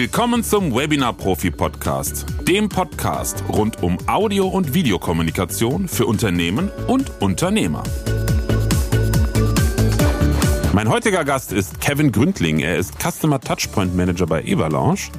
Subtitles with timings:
[0.00, 7.10] Willkommen zum Webinar Profi Podcast, dem Podcast rund um Audio- und Videokommunikation für Unternehmen und
[7.20, 7.82] Unternehmer.
[10.72, 12.60] Mein heutiger Gast ist Kevin Gründling.
[12.60, 15.10] Er ist Customer Touchpoint Manager bei Evalanche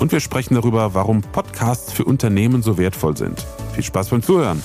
[0.00, 3.42] und wir sprechen darüber, warum Podcasts für Unternehmen so wertvoll sind.
[3.72, 4.62] Viel Spaß beim Zuhören.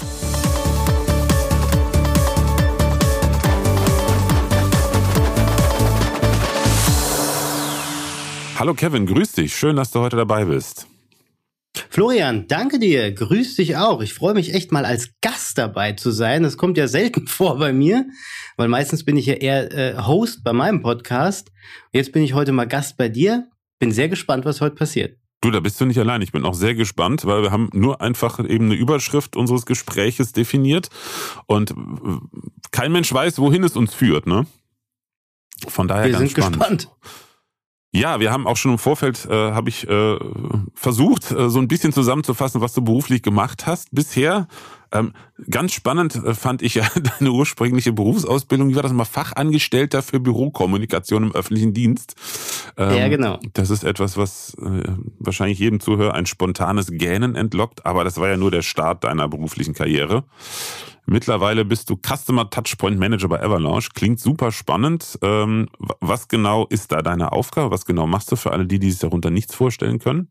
[8.62, 9.56] Hallo Kevin, grüß dich.
[9.56, 10.86] Schön, dass du heute dabei bist.
[11.90, 13.12] Florian, danke dir.
[13.12, 14.04] Grüß dich auch.
[14.04, 16.44] Ich freue mich echt mal als Gast dabei zu sein.
[16.44, 18.06] Das kommt ja selten vor bei mir,
[18.58, 21.52] weil meistens bin ich ja eher äh, Host bei meinem Podcast.
[21.92, 23.50] Jetzt bin ich heute mal Gast bei dir.
[23.80, 25.18] Bin sehr gespannt, was heute passiert.
[25.42, 26.22] Du, da bist du nicht allein.
[26.22, 30.34] Ich bin auch sehr gespannt, weil wir haben nur einfach eben eine Überschrift unseres Gespräches
[30.34, 30.92] definiert
[31.48, 31.74] und
[32.70, 34.46] kein Mensch weiß, wohin es uns führt, ne?
[35.68, 36.60] Von daher wir ganz sind spannend.
[36.60, 36.90] gespannt.
[37.94, 40.18] Ja, wir haben auch schon im Vorfeld, äh, habe ich äh,
[40.74, 44.48] versucht, äh, so ein bisschen zusammenzufassen, was du beruflich gemacht hast bisher.
[44.94, 45.14] Ähm,
[45.50, 46.86] ganz spannend äh, fand ich ja
[47.20, 48.70] deine ursprüngliche Berufsausbildung.
[48.70, 49.06] Wie war das mal?
[49.06, 52.16] Fachangestellter für Bürokommunikation im öffentlichen Dienst.
[52.78, 53.40] Ähm, Ja, genau.
[53.54, 54.84] Das ist etwas, was äh,
[55.20, 59.28] wahrscheinlich jedem Zuhörer ein spontanes Gähnen entlockt, aber das war ja nur der Start deiner
[59.30, 60.24] beruflichen Karriere.
[61.08, 63.90] Mittlerweile bist du Customer Touchpoint Manager bei Avalanche.
[63.94, 65.18] Klingt super spannend.
[65.24, 67.72] Ähm, wa- was genau ist da deine Aufgabe?
[67.72, 70.30] Was genau machst du für alle die, die sich darunter nichts vorstellen können?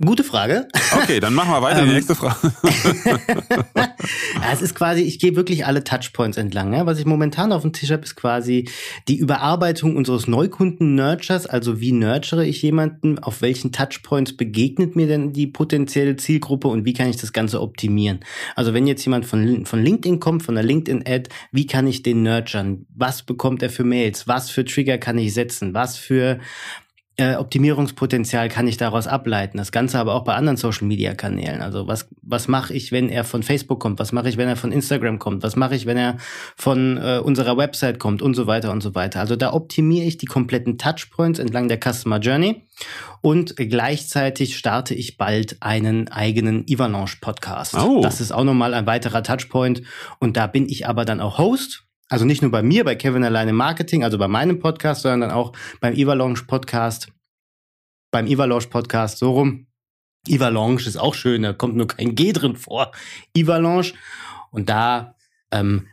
[0.00, 0.66] Gute Frage.
[1.02, 1.82] Okay, dann machen wir weiter.
[1.82, 1.94] Die Ähm.
[1.94, 2.52] nächste Frage.
[4.40, 6.72] Ja, es ist quasi, ich gehe wirklich alle Touchpoints entlang.
[6.74, 6.86] Ja?
[6.86, 8.68] Was ich momentan auf dem Tisch habe, ist quasi
[9.06, 11.46] die Überarbeitung unseres Neukunden-Nurtures.
[11.46, 13.20] Also wie nurture ich jemanden?
[13.20, 17.60] Auf welchen Touchpoints begegnet mir denn die potenzielle Zielgruppe und wie kann ich das Ganze
[17.60, 18.20] optimieren?
[18.56, 22.24] Also wenn jetzt jemand von, von LinkedIn kommt, von der LinkedIn-Ad, wie kann ich den
[22.24, 22.86] nurturen?
[22.96, 24.26] Was bekommt er für Mails?
[24.26, 25.74] Was für Trigger kann ich setzen?
[25.74, 26.40] Was für
[27.18, 29.58] äh, Optimierungspotenzial kann ich daraus ableiten.
[29.58, 31.60] Das Ganze aber auch bei anderen Social-Media-Kanälen.
[31.60, 33.98] Also was, was mache ich, wenn er von Facebook kommt?
[33.98, 35.42] Was mache ich, wenn er von Instagram kommt?
[35.42, 36.16] Was mache ich, wenn er
[36.56, 38.22] von äh, unserer Website kommt?
[38.22, 39.20] Und so weiter und so weiter.
[39.20, 42.66] Also da optimiere ich die kompletten Touchpoints entlang der Customer Journey
[43.20, 47.74] und gleichzeitig starte ich bald einen eigenen Ivalanche-Podcast.
[47.74, 48.00] Oh.
[48.02, 49.82] Das ist auch nochmal ein weiterer Touchpoint
[50.18, 51.84] und da bin ich aber dann auch Host.
[52.12, 55.30] Also nicht nur bei mir, bei Kevin alleine Marketing, also bei meinem Podcast, sondern dann
[55.30, 57.08] auch beim Ivalanche Podcast,
[58.10, 59.66] beim Ivalanche Podcast so rum.
[60.28, 62.92] Ivalanche ist auch schön, da kommt nur kein G drin vor.
[63.34, 63.94] Ivalanche.
[64.50, 65.16] Und da
[65.50, 65.88] ähm,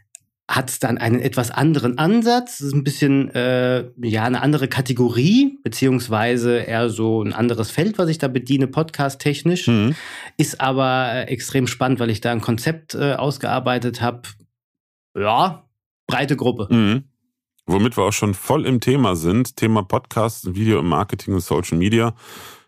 [0.46, 2.60] hat es dann einen etwas anderen Ansatz.
[2.60, 7.98] Es ist ein bisschen äh, ja eine andere Kategorie, beziehungsweise eher so ein anderes Feld,
[7.98, 9.68] was ich da bediene, podcast-technisch.
[9.68, 9.96] Hm.
[10.36, 14.24] Ist aber äh, extrem spannend, weil ich da ein Konzept äh, ausgearbeitet habe.
[15.18, 15.69] Ja,
[16.10, 16.68] breite Gruppe.
[16.70, 17.04] Mhm.
[17.66, 19.56] Womit wir auch schon voll im Thema sind.
[19.56, 22.16] Thema Podcast, Video im Marketing und Social Media.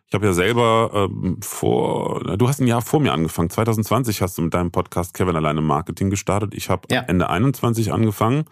[0.07, 3.49] Ich habe ja selber ähm, vor, du hast ein Jahr vor mir angefangen.
[3.49, 6.53] 2020 hast du mit deinem Podcast Kevin alleine im Marketing gestartet.
[6.53, 7.01] Ich habe Ja.
[7.01, 8.43] Ende 21 angefangen.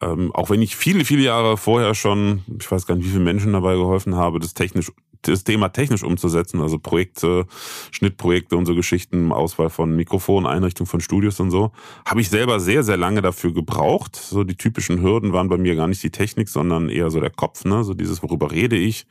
[0.00, 3.24] Ähm, auch wenn ich viele, viele Jahre vorher schon, ich weiß gar nicht, wie viele
[3.24, 4.90] Menschen dabei geholfen habe, das technisch,
[5.22, 7.46] das Thema technisch umzusetzen, also Projekte,
[7.90, 11.72] Schnittprojekte und so Geschichten, Auswahl von Mikrofonen, Einrichtung von Studios und so,
[12.04, 14.16] habe ich selber sehr, sehr lange dafür gebraucht.
[14.16, 17.30] So die typischen Hürden waren bei mir gar nicht die Technik, sondern eher so der
[17.30, 17.84] Kopf, ne?
[17.84, 19.06] So dieses, worüber rede ich.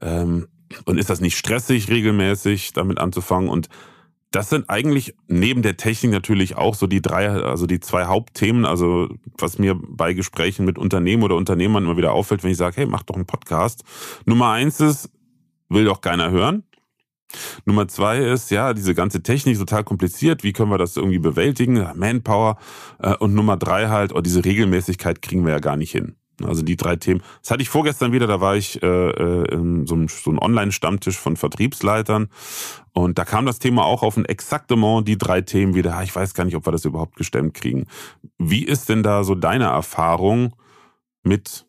[0.00, 0.48] Ähm,
[0.84, 3.48] und ist das nicht stressig, regelmäßig damit anzufangen?
[3.48, 3.68] Und
[4.34, 8.64] das sind eigentlich neben der Technik natürlich auch so die drei, also die zwei Hauptthemen,
[8.64, 12.78] also was mir bei Gesprächen mit Unternehmen oder Unternehmern immer wieder auffällt, wenn ich sage,
[12.78, 13.84] hey, mach doch einen Podcast.
[14.24, 15.10] Nummer eins ist,
[15.74, 16.64] will doch keiner hören.
[17.64, 20.44] Nummer zwei ist, ja, diese ganze Technik total kompliziert.
[20.44, 21.84] Wie können wir das irgendwie bewältigen?
[21.94, 22.58] Manpower.
[23.00, 26.16] Äh, Und Nummer drei halt, oh, diese Regelmäßigkeit kriegen wir ja gar nicht hin.
[26.42, 27.22] Also die drei Themen.
[27.42, 30.40] Das hatte ich vorgestern wieder, da war ich äh, äh, in so einem, so einem
[30.40, 32.28] Online-Stammtisch von Vertriebsleitern
[32.92, 35.94] und da kam das Thema auch auf ein Exaktement die drei Themen wieder.
[35.96, 37.86] Ah, Ich weiß gar nicht, ob wir das überhaupt gestemmt kriegen.
[38.38, 40.56] Wie ist denn da so deine Erfahrung
[41.22, 41.63] mit,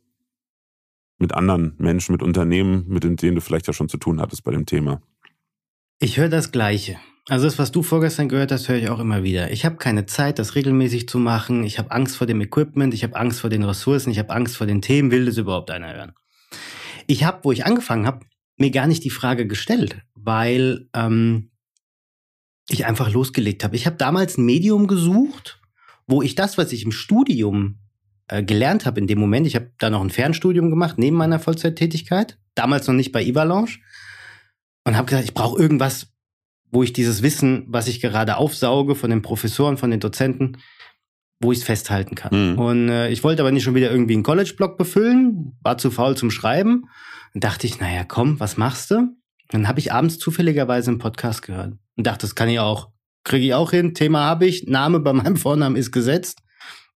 [1.18, 4.52] mit anderen Menschen, mit Unternehmen, mit denen du vielleicht ja schon zu tun hattest bei
[4.52, 5.02] dem Thema?
[6.00, 6.98] Ich höre das Gleiche.
[7.28, 9.50] Also das, was du vorgestern gehört hast, höre ich auch immer wieder.
[9.52, 11.64] Ich habe keine Zeit, das regelmäßig zu machen.
[11.64, 14.58] Ich habe Angst vor dem Equipment, ich habe Angst vor den Ressourcen, ich habe Angst
[14.58, 15.10] vor den Themen.
[15.10, 16.14] Will das überhaupt einer hören?
[17.08, 18.26] Ich habe, wo ich angefangen habe,
[18.58, 21.52] mir gar nicht die Frage gestellt, weil ähm,
[22.70, 23.76] ich einfach losgelegt habe.
[23.76, 25.60] Ich habe damals ein Medium gesucht,
[26.08, 27.80] wo ich das, was ich im Studium
[28.28, 31.40] äh, gelernt habe in dem Moment, ich habe da noch ein Fernstudium gemacht neben meiner
[31.40, 33.80] Vollzeittätigkeit, damals noch nicht bei Ivalanche
[34.84, 36.14] und habe gesagt, ich brauche irgendwas,
[36.72, 40.58] wo ich dieses Wissen, was ich gerade aufsauge von den Professoren, von den Dozenten,
[41.40, 42.54] wo ich es festhalten kann.
[42.54, 42.60] Mhm.
[42.60, 46.18] Und äh, ich wollte aber nicht schon wieder irgendwie einen College-Blog befüllen, war zu faul
[46.18, 46.86] zum Schreiben.
[47.34, 49.16] Dann dachte ich, naja, komm, was machst du?
[49.50, 52.90] Dann habe ich abends zufälligerweise einen Podcast gehört und dachte, das kann ich auch.
[53.24, 56.42] Kriege ich auch hin, Thema habe ich, Name bei meinem Vornamen ist gesetzt.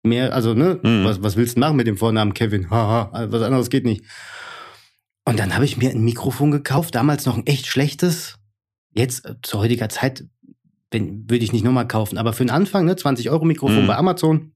[0.03, 1.05] Mehr, also, ne, mhm.
[1.05, 2.71] was, was willst du machen mit dem Vornamen Kevin?
[2.71, 4.05] Haha, was anderes geht nicht.
[5.25, 8.37] Und dann habe ich mir ein Mikrofon gekauft, damals noch ein echt schlechtes.
[8.95, 10.25] Jetzt äh, zu heutiger Zeit
[10.91, 13.87] wenn, würde ich nicht nochmal kaufen, aber für den Anfang, ne, 20 Euro Mikrofon mhm.
[13.87, 14.53] bei Amazon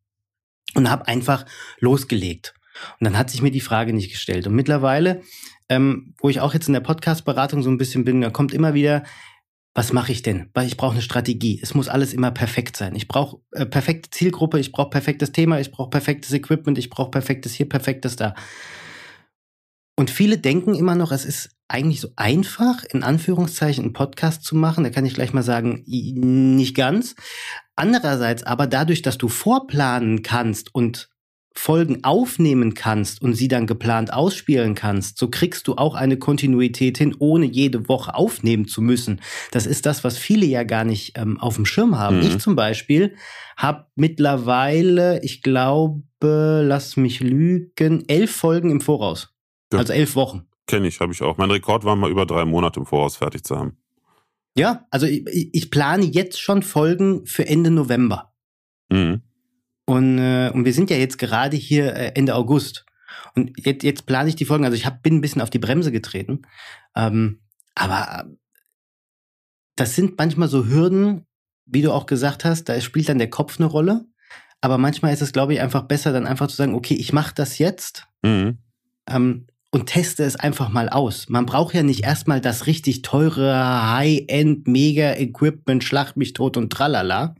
[0.74, 1.44] und habe einfach
[1.78, 2.54] losgelegt.
[2.98, 4.46] Und dann hat sich mir die Frage nicht gestellt.
[4.46, 5.22] Und mittlerweile,
[5.68, 8.72] ähm, wo ich auch jetzt in der Podcast-Beratung so ein bisschen bin, da kommt immer
[8.72, 9.02] wieder,
[9.74, 10.50] was mache ich denn?
[10.52, 11.58] Weil ich brauche eine Strategie.
[11.62, 12.94] Es muss alles immer perfekt sein.
[12.94, 17.10] Ich brauche äh, perfekte Zielgruppe, ich brauche perfektes Thema, ich brauche perfektes Equipment, ich brauche
[17.10, 18.34] perfektes hier, perfektes da.
[19.96, 24.54] Und viele denken immer noch, es ist eigentlich so einfach, in Anführungszeichen, einen Podcast zu
[24.56, 24.84] machen.
[24.84, 27.14] Da kann ich gleich mal sagen, nicht ganz.
[27.76, 31.11] Andererseits aber dadurch, dass du vorplanen kannst und
[31.54, 36.98] Folgen aufnehmen kannst und sie dann geplant ausspielen kannst, so kriegst du auch eine Kontinuität
[36.98, 39.20] hin, ohne jede Woche aufnehmen zu müssen.
[39.50, 42.18] Das ist das, was viele ja gar nicht ähm, auf dem Schirm haben.
[42.18, 42.22] Mhm.
[42.22, 43.14] Ich zum Beispiel
[43.56, 49.34] habe mittlerweile, ich glaube, lass mich lügen, elf Folgen im Voraus.
[49.72, 49.78] Ja.
[49.78, 50.46] Also elf Wochen.
[50.66, 51.36] Kenne ich, habe ich auch.
[51.38, 53.76] Mein Rekord war mal über drei Monate im Voraus fertig zu haben.
[54.56, 58.32] Ja, also ich, ich plane jetzt schon Folgen für Ende November.
[58.90, 59.22] Mhm.
[59.84, 62.84] Und, äh, und wir sind ja jetzt gerade hier äh, Ende August.
[63.34, 64.64] Und jetzt, jetzt plane ich die Folgen.
[64.64, 66.42] Also ich hab, bin ein bisschen auf die Bremse getreten.
[66.94, 67.40] Ähm,
[67.74, 68.26] aber
[69.76, 71.26] das sind manchmal so Hürden,
[71.66, 74.04] wie du auch gesagt hast, da spielt dann der Kopf eine Rolle.
[74.60, 77.34] Aber manchmal ist es, glaube ich, einfach besser, dann einfach zu sagen, okay, ich mache
[77.34, 78.06] das jetzt.
[78.22, 78.58] Mhm.
[79.08, 81.30] Ähm, und teste es einfach mal aus.
[81.30, 86.70] Man braucht ja nicht erstmal das richtig teure High-End Mega Equipment, Schlacht mich tot und
[86.70, 87.34] tralala,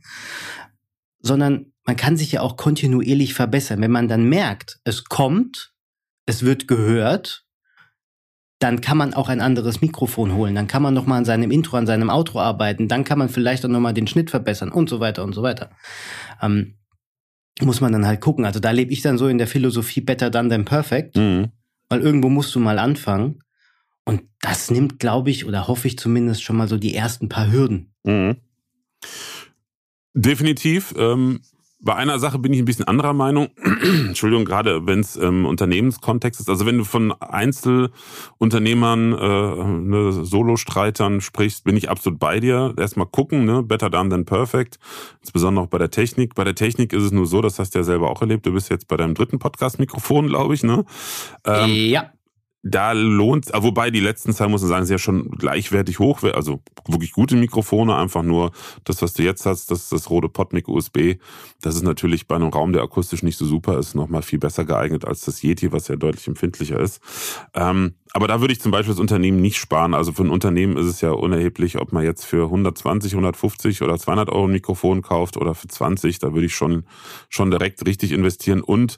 [1.19, 3.81] sondern man kann sich ja auch kontinuierlich verbessern.
[3.81, 5.73] Wenn man dann merkt, es kommt,
[6.25, 7.45] es wird gehört,
[8.59, 10.55] dann kann man auch ein anderes Mikrofon holen.
[10.55, 12.87] Dann kann man noch mal an seinem Intro, an seinem Outro arbeiten.
[12.87, 15.43] Dann kann man vielleicht auch noch mal den Schnitt verbessern und so weiter und so
[15.43, 15.71] weiter.
[16.41, 16.75] Ähm,
[17.61, 18.45] muss man dann halt gucken.
[18.45, 21.17] Also da lebe ich dann so in der Philosophie Better Done Than Perfect.
[21.17, 21.51] Mhm
[21.93, 23.43] weil irgendwo musst du mal anfangen.
[24.03, 27.51] Und das nimmt, glaube ich, oder hoffe ich zumindest schon mal so die ersten paar
[27.51, 27.93] Hürden.
[28.03, 28.37] Mhm.
[30.15, 30.95] Definitiv.
[30.97, 31.41] Ähm,
[31.83, 33.49] bei einer Sache bin ich ein bisschen anderer Meinung.
[34.07, 36.49] Entschuldigung, gerade wenn es im Unternehmenskontext ist.
[36.49, 42.73] Also wenn du von Einzelunternehmern, äh, ne, Solostreitern sprichst, bin ich absolut bei dir.
[42.77, 43.63] Erstmal gucken, ne?
[43.63, 44.79] better done than perfect.
[45.19, 46.35] Insbesondere auch bei der Technik.
[46.35, 48.45] Bei der Technik ist es nur so, das hast du ja selber auch erlebt.
[48.45, 50.63] Du bist jetzt bei deinem dritten Podcast-Mikrofon, glaube ich.
[50.63, 50.85] Ne?
[51.45, 52.12] Ähm, ja
[52.63, 56.23] da lohnt, ah, wobei die letzten zwei muss man sagen, sind ja schon gleichwertig hoch,
[56.23, 58.51] also wirklich gute Mikrofone, einfach nur
[58.85, 61.15] das, was du jetzt hast, das das rote Podmic USB,
[61.61, 64.63] das ist natürlich bei einem Raum, der akustisch nicht so super ist, nochmal viel besser
[64.63, 67.01] geeignet als das Yeti, was ja deutlich empfindlicher ist.
[67.53, 69.95] Ähm, aber da würde ich zum Beispiel das Unternehmen nicht sparen.
[69.95, 73.97] Also für ein Unternehmen ist es ja unerheblich, ob man jetzt für 120, 150 oder
[73.97, 76.19] 200 Euro ein Mikrofon kauft oder für 20.
[76.19, 76.85] Da würde ich schon,
[77.29, 78.61] schon direkt richtig investieren.
[78.61, 78.97] Und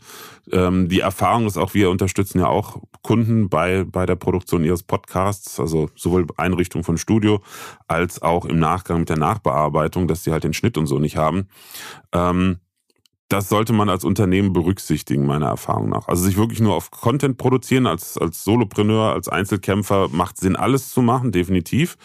[0.51, 4.83] ähm, die Erfahrung ist auch, wir unterstützen ja auch Kunden bei, bei der Produktion ihres
[4.83, 7.41] Podcasts, also sowohl Einrichtung von Studio
[7.87, 11.15] als auch im Nachgang mit der Nachbearbeitung, dass sie halt den Schnitt und so nicht
[11.15, 11.47] haben.
[12.11, 12.57] Ähm,
[13.29, 16.07] das sollte man als Unternehmen berücksichtigen, meiner Erfahrung nach.
[16.07, 20.91] Also sich wirklich nur auf Content produzieren, als, als Solopreneur, als Einzelkämpfer, macht Sinn, alles
[20.91, 21.97] zu machen, definitiv.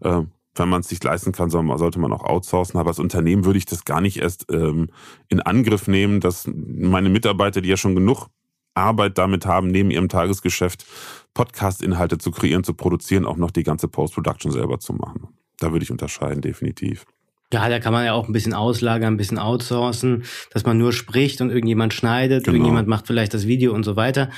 [0.00, 0.22] Äh,
[0.56, 2.78] wenn man es sich leisten kann, sollte man auch outsourcen.
[2.78, 4.88] Aber als Unternehmen würde ich das gar nicht erst ähm,
[5.28, 8.28] in Angriff nehmen, dass meine Mitarbeiter, die ja schon genug
[8.74, 10.86] Arbeit damit haben, neben ihrem Tagesgeschäft
[11.34, 15.28] Podcast-Inhalte zu kreieren, zu produzieren, auch noch die ganze Post-Production selber zu machen.
[15.58, 17.04] Da würde ich unterscheiden, definitiv.
[17.54, 20.92] Ja, da kann man ja auch ein bisschen auslagern, ein bisschen outsourcen, dass man nur
[20.92, 22.56] spricht und irgendjemand schneidet, genau.
[22.56, 24.28] irgendjemand macht vielleicht das Video und so weiter.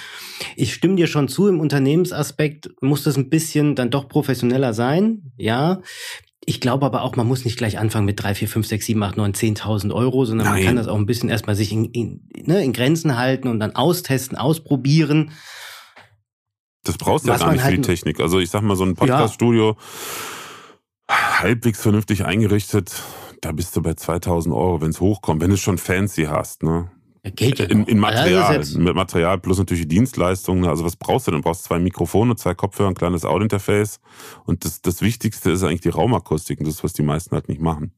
[0.55, 5.33] Ich stimme dir schon zu, im Unternehmensaspekt muss das ein bisschen dann doch professioneller sein,
[5.39, 5.81] ja.
[6.45, 9.03] Ich glaube aber auch, man muss nicht gleich anfangen mit drei, vier, fünf, sechs, sieben,
[9.03, 10.57] acht, neun, zehntausend Euro, sondern Nein.
[10.57, 13.61] man kann das auch ein bisschen erstmal sich in, in, ne, in Grenzen halten und
[13.61, 15.31] dann austesten, ausprobieren.
[16.85, 18.21] Das brauchst ja gar nicht halt viel Technik.
[18.21, 19.71] Also ich sag mal, so ein Podcaststudio.
[19.71, 19.77] Ja
[21.11, 23.03] halbwegs vernünftig eingerichtet,
[23.41, 26.63] da bist du bei 2000 Euro, wenn es hochkommt, wenn du es schon fancy hast,
[26.63, 26.91] ne?
[27.35, 30.69] Geht ja in, in Material, mit Material plus natürlich die Dienstleistungen.
[30.69, 31.43] Also was brauchst du denn?
[31.43, 33.99] Du brauchst zwei Mikrofone, zwei Kopfhörer, ein kleines Audiointerface.
[34.45, 36.61] Und das, das Wichtigste ist eigentlich die Raumakustik.
[36.61, 37.93] Und das ist, was die meisten halt nicht machen.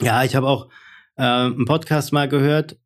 [0.00, 0.68] Ja, ich habe auch
[1.16, 2.78] äh, einen Podcast mal gehört.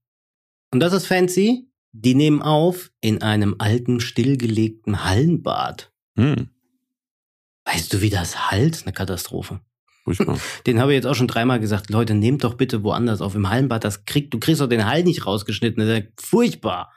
[0.72, 1.68] Und das ist fancy.
[1.92, 5.92] Die nehmen auf in einem alten, stillgelegten Hallenbad.
[6.18, 6.48] Hm.
[7.64, 8.82] Weißt du, wie das halt?
[8.84, 9.60] Eine Katastrophe.
[10.04, 10.38] Furchtbar.
[10.66, 13.34] Den habe ich jetzt auch schon dreimal gesagt, Leute, nehmt doch bitte woanders auf.
[13.34, 15.80] Im Hallenbad, das kriegt, du kriegst doch den Hall nicht rausgeschnitten.
[15.80, 16.92] Das ist ja furchtbar.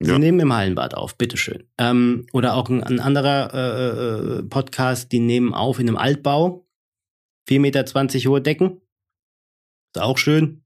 [0.00, 0.18] Sie ja.
[0.18, 1.68] nehmen im Hallenbad auf, bitteschön.
[1.78, 6.66] Ähm, oder auch ein, ein anderer äh, äh, Podcast, die nehmen auf in einem Altbau.
[7.48, 8.80] 4,20 Meter hohe Decken.
[9.94, 10.64] Ist auch schön.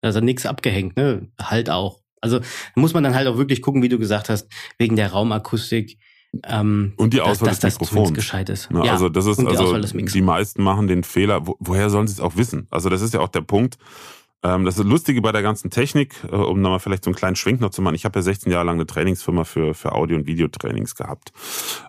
[0.00, 1.30] Da ist nichts abgehängt, ne?
[1.40, 2.02] Halt auch.
[2.20, 2.40] Also
[2.74, 5.98] muss man dann halt auch wirklich gucken, wie du gesagt hast, wegen der Raumakustik.
[6.44, 8.14] Ähm, und die Auswahl dass, des Mikrofons.
[8.14, 8.68] gescheit ist.
[8.72, 11.46] Ja, also das ist also die meisten machen den Fehler.
[11.46, 12.66] Wo, woher sollen sie es auch wissen?
[12.70, 13.78] Also das ist ja auch der Punkt.
[14.42, 17.16] Ähm, das ist das Lustige bei der ganzen Technik, äh, um nochmal vielleicht so einen
[17.16, 17.94] kleinen Schwenk noch zu machen.
[17.94, 21.32] Ich habe ja 16 Jahre lang eine Trainingsfirma für, für Audio- und Videotrainings gehabt.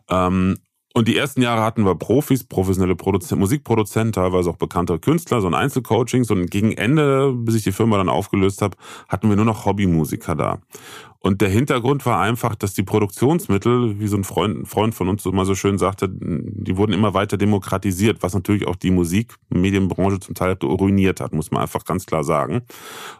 [0.09, 0.57] Ähm,
[0.97, 5.47] und die ersten Jahre hatten wir Profis, professionelle Produzent, Musikproduzenten, teilweise auch bekannte Künstler, so
[5.47, 6.25] ein Einzelcoaching.
[6.27, 8.75] Und gegen Ende, bis ich die Firma dann aufgelöst habe,
[9.07, 10.57] hatten wir nur noch Hobbymusiker da.
[11.27, 15.25] Und der Hintergrund war einfach, dass die Produktionsmittel, wie so ein Freund, Freund von uns
[15.25, 20.36] immer so schön sagte, die wurden immer weiter demokratisiert, was natürlich auch die Musikmedienbranche zum
[20.36, 22.62] Teil ruiniert hat, muss man einfach ganz klar sagen.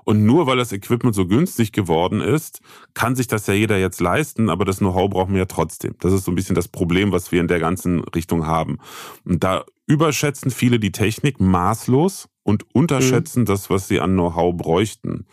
[0.06, 2.62] Und nur weil das Equipment so günstig geworden ist,
[2.94, 5.96] kann sich das ja jeder jetzt leisten, aber das Know-how brauchen wir ja trotzdem.
[6.00, 8.78] Das ist so ein bisschen das Problem, was wir in der ganzen Richtung haben.
[9.26, 13.46] Und da überschätzen viele die Technik maßlos und unterschätzen mhm.
[13.46, 15.26] das, was sie an Know-how bräuchten.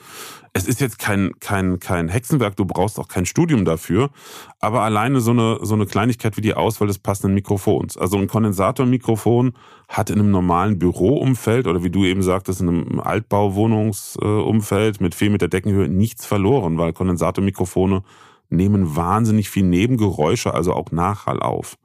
[0.53, 4.11] Es ist jetzt kein, kein, kein Hexenwerk, du brauchst auch kein Studium dafür,
[4.59, 7.97] aber alleine so eine, so eine Kleinigkeit wie die Auswahl des passenden Mikrofons.
[7.97, 9.53] Also ein Kondensatormikrofon
[9.89, 15.31] hat in einem normalen Büroumfeld oder wie du eben sagtest, in einem Altbauwohnungsumfeld mit viel
[15.31, 18.03] mit der Deckenhöhe nichts verloren, weil Kondensatormikrofone
[18.49, 21.77] nehmen wahnsinnig viel Nebengeräusche, also auch Nachhall auf.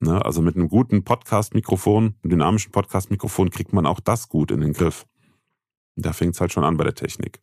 [0.00, 0.24] Ne?
[0.24, 4.72] Also mit einem guten Podcast-Mikrofon, einem dynamischen Podcast-Mikrofon kriegt man auch das gut in den
[4.72, 5.06] Griff.
[5.96, 7.40] Da fängt es halt schon an bei der Technik.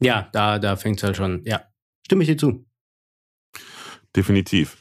[0.00, 1.62] Ja, da, da fängt es halt schon, ja.
[2.04, 2.66] Stimme ich dir zu.
[4.14, 4.76] Definitiv.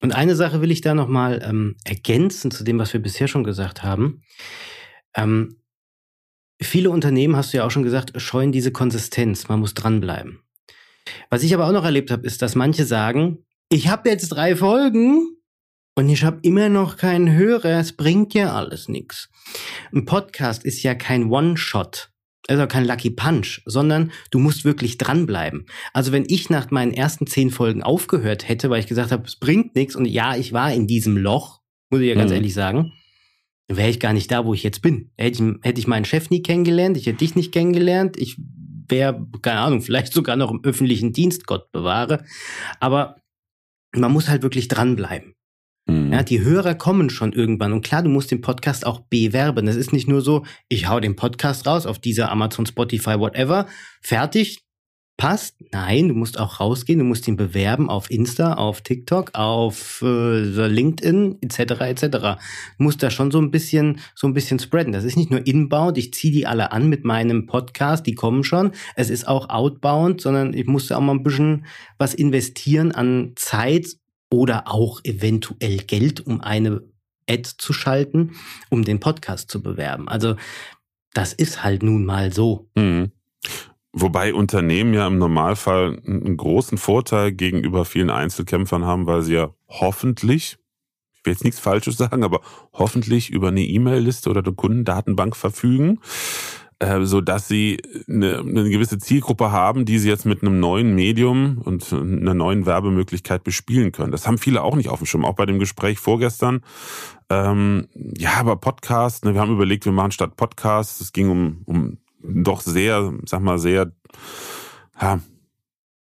[0.00, 3.44] Und eine Sache will ich da nochmal ähm, ergänzen zu dem, was wir bisher schon
[3.44, 4.22] gesagt haben.
[5.14, 5.60] Ähm,
[6.60, 9.48] viele Unternehmen, hast du ja auch schon gesagt, scheuen diese Konsistenz.
[9.48, 10.40] Man muss dranbleiben.
[11.30, 14.56] Was ich aber auch noch erlebt habe, ist, dass manche sagen, ich habe jetzt drei
[14.56, 15.36] Folgen
[15.96, 17.80] und ich habe immer noch keinen Hörer.
[17.80, 19.28] Es bringt ja alles nichts.
[19.92, 22.10] Ein Podcast ist ja kein One-Shot.
[22.48, 25.66] Also kein Lucky Punch, sondern du musst wirklich dranbleiben.
[25.92, 29.34] Also wenn ich nach meinen ersten zehn Folgen aufgehört hätte, weil ich gesagt habe, es
[29.34, 32.36] bringt nichts und ja, ich war in diesem Loch, muss ich ja ganz mhm.
[32.36, 32.92] ehrlich sagen,
[33.66, 35.10] wäre ich gar nicht da, wo ich jetzt bin.
[35.16, 38.36] Hätte ich, hätte ich meinen Chef nie kennengelernt, ich hätte dich nicht kennengelernt, ich
[38.88, 42.24] wäre, keine Ahnung, vielleicht sogar noch im öffentlichen Dienst, Gott bewahre.
[42.78, 43.16] Aber
[44.00, 45.34] man muss halt wirklich dranbleiben.
[45.88, 46.12] Mhm.
[46.12, 47.72] Ja, die Hörer kommen schon irgendwann.
[47.72, 49.68] Und klar, du musst den Podcast auch bewerben.
[49.68, 53.66] Es ist nicht nur so, ich hau den Podcast raus auf dieser Amazon, Spotify, whatever,
[54.02, 54.65] fertig,
[55.16, 55.56] passt.
[55.72, 60.66] Nein, du musst auch rausgehen, du musst ihn bewerben auf Insta, auf TikTok, auf äh,
[60.66, 61.58] LinkedIn, etc.
[61.80, 62.02] etc.
[62.78, 64.92] Du musst da schon so ein bisschen, so ein bisschen spreaden.
[64.92, 68.44] Das ist nicht nur inbound, ich ziehe die alle an mit meinem Podcast, die kommen
[68.44, 68.72] schon.
[68.94, 71.66] Es ist auch outbound, sondern ich musste auch mal ein bisschen
[71.98, 73.96] was investieren an Zeit
[74.30, 76.82] oder auch eventuell Geld, um eine
[77.28, 78.32] Ad zu schalten,
[78.70, 80.08] um den Podcast zu bewerben.
[80.08, 80.36] Also
[81.14, 82.68] das ist halt nun mal so.
[82.74, 83.12] Mhm.
[83.98, 89.54] Wobei Unternehmen ja im Normalfall einen großen Vorteil gegenüber vielen Einzelkämpfern haben, weil sie ja
[89.68, 90.58] hoffentlich,
[91.14, 92.42] ich will jetzt nichts Falsches sagen, aber
[92.74, 96.00] hoffentlich über eine E-Mail-Liste oder eine Kundendatenbank verfügen,
[96.78, 100.94] äh, so dass sie eine, eine gewisse Zielgruppe haben, die sie jetzt mit einem neuen
[100.94, 104.12] Medium und einer neuen Werbemöglichkeit bespielen können.
[104.12, 106.60] Das haben viele auch nicht auf dem Schirm, auch bei dem Gespräch vorgestern.
[107.30, 111.62] Ähm, ja, aber Podcast, ne, wir haben überlegt, wir machen statt Podcast, es ging um,
[111.64, 111.96] um
[112.28, 113.92] doch sehr, sag mal, sehr,
[115.00, 115.20] ja,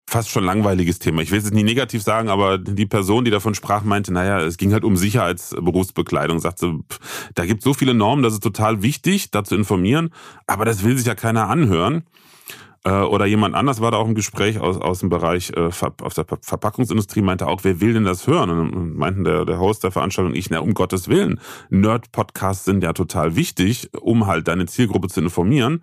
[0.08, 1.20] fast schon langweiliges Thema.
[1.20, 4.40] Ich will es jetzt nicht negativ sagen, aber die Person, die davon sprach, meinte, naja,
[4.40, 6.38] es ging halt um Sicherheitsberufsbekleidung.
[6.40, 6.78] Sagte,
[7.34, 10.10] da gibt es so viele Normen, das ist total wichtig, da zu informieren,
[10.46, 12.04] aber das will sich ja keiner anhören.
[12.88, 15.68] Äh, oder jemand anders war da auch im Gespräch aus, aus dem Bereich äh,
[16.02, 18.50] aus der Verpackungsindustrie, meinte auch, wer will denn das hören?
[18.50, 21.38] Und meinten der, der Host der Veranstaltung ich, na, um Gottes Willen.
[21.68, 25.82] Nerd-Podcasts sind ja total wichtig, um halt deine Zielgruppe zu informieren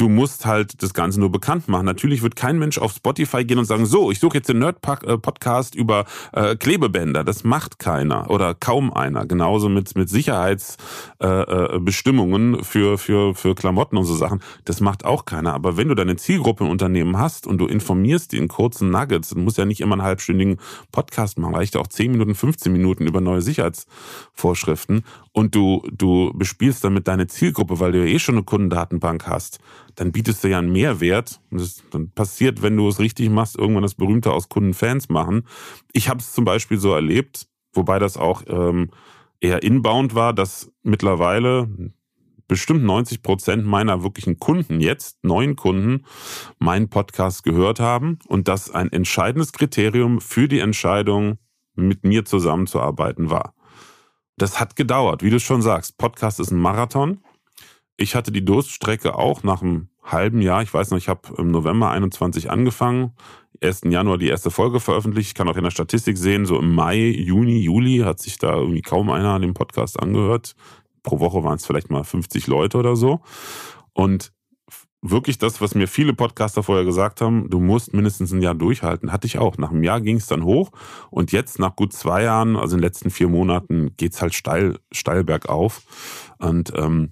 [0.00, 1.84] du musst halt das Ganze nur bekannt machen.
[1.84, 5.74] Natürlich wird kein Mensch auf Spotify gehen und sagen, so, ich suche jetzt den Nerd-Podcast
[5.74, 7.22] über äh, Klebebänder.
[7.22, 9.26] Das macht keiner oder kaum einer.
[9.26, 14.40] Genauso mit, mit Sicherheitsbestimmungen äh, äh für, für, für Klamotten und so Sachen.
[14.64, 15.52] Das macht auch keiner.
[15.52, 19.28] Aber wenn du deine Zielgruppe im Unternehmen hast und du informierst die in kurzen Nuggets,
[19.30, 20.56] dann muss ja nicht immer einen halbstündigen
[20.92, 26.82] Podcast machen, reicht auch 10 Minuten, 15 Minuten über neue Sicherheitsvorschriften und du, du bespielst
[26.82, 29.60] damit deine Zielgruppe, weil du ja eh schon eine Kundendatenbank hast,
[29.94, 31.40] dann bietest du ja einen Mehrwert.
[31.50, 35.08] Und das dann passiert, wenn du es richtig machst, irgendwann das Berühmte aus Kunden Fans
[35.08, 35.46] machen.
[35.92, 38.90] Ich habe es zum Beispiel so erlebt, wobei das auch ähm,
[39.40, 41.68] eher inbound war, dass mittlerweile
[42.48, 46.04] bestimmt 90 Prozent meiner wirklichen Kunden jetzt, neuen Kunden,
[46.58, 51.38] meinen Podcast gehört haben und das ein entscheidendes Kriterium für die Entscheidung,
[51.76, 53.54] mit mir zusammenzuarbeiten war.
[54.40, 55.98] Das hat gedauert, wie du schon sagst.
[55.98, 57.22] Podcast ist ein Marathon.
[57.96, 60.62] Ich hatte die Durststrecke auch nach einem halben Jahr.
[60.62, 63.12] Ich weiß noch, ich habe im November 21 angefangen,
[63.62, 63.82] 1.
[63.84, 65.28] Januar die erste Folge veröffentlicht.
[65.28, 68.54] Ich kann auch in der Statistik sehen, so im Mai, Juni, Juli hat sich da
[68.54, 70.54] irgendwie kaum einer an dem Podcast angehört
[71.02, 73.20] pro Woche waren es vielleicht mal 50 Leute oder so.
[73.92, 74.32] Und
[75.02, 79.12] wirklich das, was mir viele Podcaster vorher gesagt haben, du musst mindestens ein Jahr durchhalten,
[79.12, 79.56] hatte ich auch.
[79.58, 80.70] Nach einem Jahr ging es dann hoch
[81.10, 84.78] und jetzt nach gut zwei Jahren, also in den letzten vier Monaten, geht's halt steil,
[84.92, 85.82] steil bergauf.
[86.38, 87.10] Und ähm,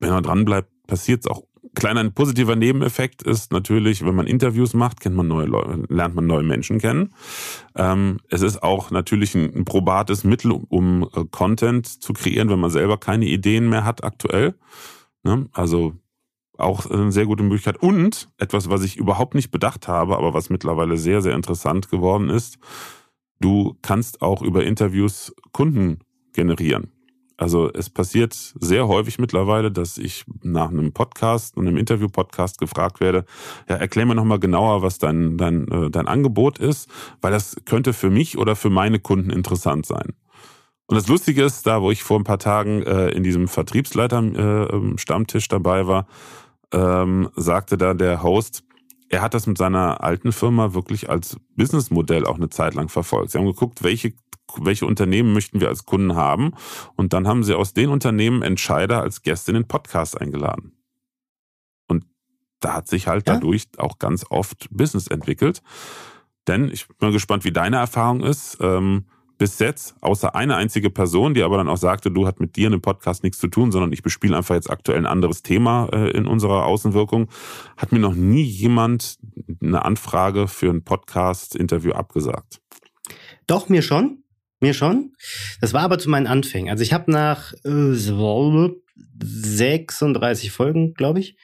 [0.00, 1.42] wenn man dran bleibt, passiert es auch
[1.74, 6.26] kleiner positiver Nebeneffekt ist natürlich, wenn man Interviews macht, kennt man neue Leute, lernt man
[6.26, 7.14] neue Menschen kennen.
[7.76, 12.60] Ähm, es ist auch natürlich ein, ein probates Mittel, um äh, Content zu kreieren, wenn
[12.60, 14.54] man selber keine Ideen mehr hat aktuell.
[15.22, 15.48] Ne?
[15.52, 15.94] Also
[16.58, 17.78] auch eine sehr gute Möglichkeit.
[17.78, 22.28] Und etwas, was ich überhaupt nicht bedacht habe, aber was mittlerweile sehr, sehr interessant geworden
[22.28, 22.58] ist,
[23.40, 26.00] du kannst auch über Interviews Kunden
[26.32, 26.92] generieren.
[27.38, 32.98] Also es passiert sehr häufig mittlerweile, dass ich nach einem Podcast und einem Interview-Podcast gefragt
[33.00, 33.24] werde,
[33.68, 37.92] ja, erklär mir nochmal genauer, was dein, dein, äh, dein Angebot ist, weil das könnte
[37.92, 40.14] für mich oder für meine Kunden interessant sein.
[40.88, 45.44] Und das Lustige ist, da wo ich vor ein paar Tagen äh, in diesem Vertriebsleiter-Stammtisch
[45.44, 46.08] äh, dabei war,
[46.72, 48.64] ähm, sagte da der Host,
[49.08, 53.30] er hat das mit seiner alten Firma wirklich als Businessmodell auch eine Zeit lang verfolgt.
[53.30, 54.12] Sie haben geguckt, welche
[54.56, 56.52] welche Unternehmen möchten wir als Kunden haben.
[56.96, 60.72] Und dann haben sie aus den Unternehmen Entscheider als Gäste in den Podcast eingeladen.
[61.86, 62.06] Und
[62.60, 63.34] da hat sich halt ja?
[63.34, 65.62] dadurch auch ganz oft Business entwickelt.
[66.46, 68.58] Denn ich bin gespannt, wie deine Erfahrung ist.
[68.60, 69.06] Ähm,
[69.38, 72.66] bis jetzt, außer eine einzige Person, die aber dann auch sagte, du hat mit dir
[72.66, 75.88] in dem Podcast nichts zu tun, sondern ich bespiele einfach jetzt aktuell ein anderes Thema
[75.92, 77.28] äh, in unserer Außenwirkung,
[77.76, 79.18] hat mir noch nie jemand
[79.62, 82.60] eine Anfrage für ein Podcast-Interview abgesagt.
[83.46, 84.24] Doch, mir schon.
[84.60, 85.12] Mir schon.
[85.60, 86.68] Das war aber zu meinen Anfängen.
[86.68, 87.94] Also ich habe nach äh,
[89.22, 91.36] 36 Folgen, glaube ich,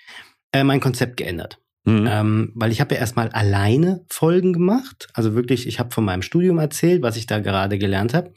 [0.53, 1.61] äh, mein Konzept geändert.
[1.87, 2.07] Mhm.
[2.09, 5.09] Ähm, weil ich habe ja erstmal alleine Folgen gemacht.
[5.13, 8.33] Also wirklich, ich habe von meinem Studium erzählt, was ich da gerade gelernt habe.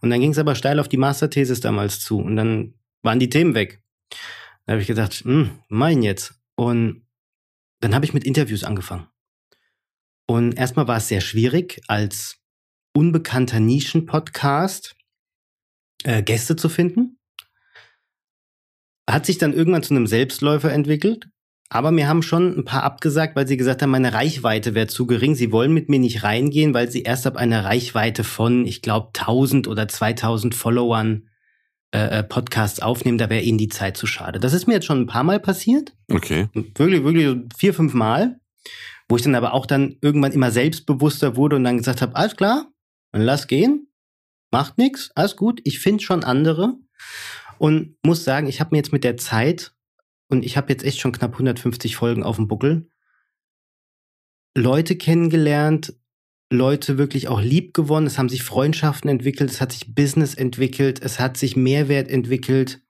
[0.00, 2.18] Und dann ging es aber steil auf die Masterthesis damals zu.
[2.18, 3.82] Und dann waren die Themen weg.
[4.66, 6.34] Da habe ich gedacht, hm, mein jetzt.
[6.56, 7.06] Und
[7.80, 9.06] dann habe ich mit Interviews angefangen.
[10.26, 12.38] Und erstmal war es sehr schwierig, als
[12.92, 14.94] unbekannter Nischen-Podcast
[16.04, 17.18] äh, Gäste zu finden.
[19.08, 21.30] Hat sich dann irgendwann zu einem Selbstläufer entwickelt.
[21.72, 25.06] Aber mir haben schon ein paar abgesagt, weil sie gesagt haben, meine Reichweite wäre zu
[25.06, 25.36] gering.
[25.36, 29.10] Sie wollen mit mir nicht reingehen, weil sie erst ab einer Reichweite von, ich glaube,
[29.16, 31.28] 1000 oder 2000 Followern
[31.92, 33.18] äh, äh, Podcasts aufnehmen.
[33.18, 34.40] Da wäre ihnen die Zeit zu schade.
[34.40, 35.94] Das ist mir jetzt schon ein paar Mal passiert.
[36.10, 36.48] Okay.
[36.54, 38.40] Wirklich, wirklich vier, fünf Mal.
[39.08, 42.36] Wo ich dann aber auch dann irgendwann immer selbstbewusster wurde und dann gesagt habe, alles
[42.36, 42.66] klar,
[43.12, 43.88] dann lass gehen,
[44.50, 45.60] macht nichts, alles gut.
[45.64, 46.74] Ich finde schon andere
[47.58, 49.72] und muss sagen, ich habe mir jetzt mit der Zeit
[50.30, 52.90] und ich habe jetzt echt schon knapp 150 Folgen auf dem Buckel
[54.56, 55.94] Leute kennengelernt,
[56.52, 61.00] Leute wirklich auch lieb gewonnen, es haben sich Freundschaften entwickelt, es hat sich Business entwickelt,
[61.02, 62.82] es hat sich Mehrwert entwickelt.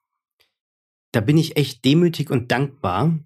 [1.12, 3.18] Da bin ich echt demütig und dankbar,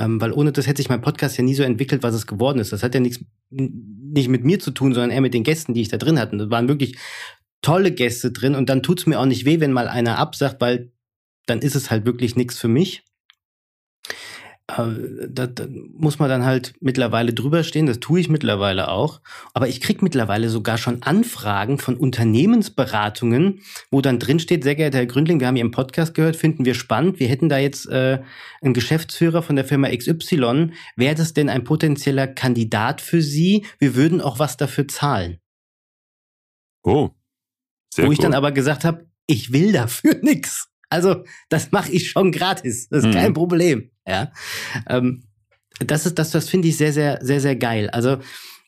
[0.00, 2.58] ähm, weil ohne das hätte sich mein Podcast ja nie so entwickelt, was es geworden
[2.58, 2.72] ist.
[2.72, 5.82] Das hat ja nichts nicht mit mir zu tun, sondern eher mit den Gästen, die
[5.82, 6.36] ich da drin hatte.
[6.38, 6.96] Da waren wirklich
[7.60, 10.92] tolle Gäste drin und dann tut's mir auch nicht weh, wenn mal einer absagt, weil
[11.46, 13.04] dann ist es halt wirklich nichts für mich.
[14.68, 19.20] Da, da muss man dann halt mittlerweile drüber stehen, das tue ich mittlerweile auch.
[19.54, 23.60] Aber ich kriege mittlerweile sogar schon Anfragen von Unternehmensberatungen,
[23.92, 26.74] wo dann drin steht, sehr geehrter Herr Gründling, wir haben Ihren Podcast gehört, finden wir
[26.74, 27.20] spannend.
[27.20, 28.20] Wir hätten da jetzt äh,
[28.60, 30.72] einen Geschäftsführer von der Firma XY.
[30.96, 33.64] Wäre das denn ein potenzieller Kandidat für Sie?
[33.78, 35.38] Wir würden auch was dafür zahlen.
[36.82, 37.10] Oh.
[37.94, 38.14] Sehr wo cool.
[38.14, 40.70] ich dann aber gesagt habe, ich will dafür nichts.
[40.88, 42.88] Also, das mache ich schon gratis.
[42.88, 43.12] Das ist mhm.
[43.12, 43.90] kein Problem.
[44.06, 44.32] Ja.
[44.88, 45.24] Ähm,
[45.80, 47.90] das ist, das, das finde ich sehr, sehr, sehr, sehr geil.
[47.90, 48.18] Also,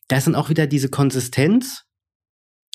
[0.08, 1.84] da ist dann auch wieder diese Konsistenz,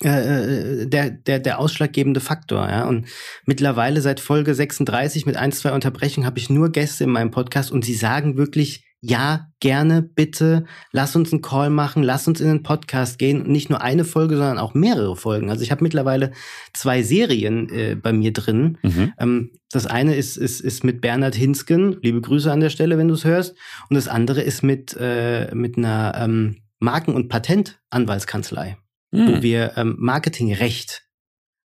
[0.03, 2.85] äh, äh, der, der, der ausschlaggebende Faktor, ja.
[2.85, 3.07] Und
[3.45, 7.71] mittlerweile seit Folge 36 mit ein, zwei Unterbrechungen habe ich nur Gäste in meinem Podcast
[7.71, 10.63] und sie sagen wirklich, ja, gerne, bitte,
[10.93, 13.41] lass uns einen Call machen, lass uns in den Podcast gehen.
[13.41, 15.49] Und nicht nur eine Folge, sondern auch mehrere Folgen.
[15.49, 16.31] Also ich habe mittlerweile
[16.73, 18.77] zwei Serien äh, bei mir drin.
[18.81, 19.13] Mhm.
[19.19, 23.09] Ähm, das eine ist, ist, ist mit Bernhard Hinsken, liebe Grüße an der Stelle, wenn
[23.09, 23.57] du es hörst.
[23.89, 28.77] Und das andere ist mit, äh, mit einer ähm, Marken- und Patentanwaltskanzlei,
[29.11, 29.27] mhm.
[29.27, 31.03] wo wir ähm, Marketingrecht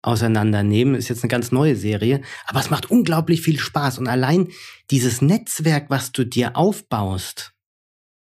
[0.02, 0.94] auseinandernehmen.
[0.94, 3.98] Ist jetzt eine ganz neue Serie, aber es macht unglaublich viel Spaß.
[3.98, 4.48] Und allein
[4.90, 7.52] dieses Netzwerk, was du dir aufbaust,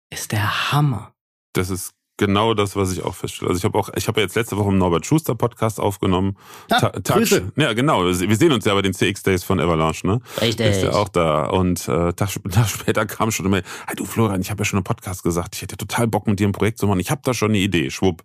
[0.09, 1.13] ist der Hammer.
[1.53, 3.49] Das ist genau das, was ich auch feststelle.
[3.49, 6.35] Also ich habe auch, ich habe ja jetzt letzte Woche einen Norbert Schuster Podcast aufgenommen.
[6.69, 7.41] Ah, Ta Touch.
[7.55, 8.03] Ja, genau.
[8.05, 10.19] Wir sehen uns ja bei den CX Days von Avalanche, ne?
[10.41, 10.65] Richtig.
[10.65, 11.45] Ist ja auch da.
[11.45, 14.77] Und äh, Tag, Tag später kam schon immer, hey du Florian, ich habe ja schon
[14.77, 16.99] einen Podcast gesagt, ich hätte total Bock mit dir ein Projekt zu machen.
[16.99, 18.23] Ich habe da schon eine Idee, schwupp.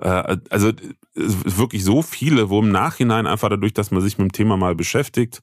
[0.00, 0.72] Äh, also
[1.20, 4.74] wirklich so viele, wo im Nachhinein einfach dadurch, dass man sich mit dem Thema mal
[4.74, 5.42] beschäftigt,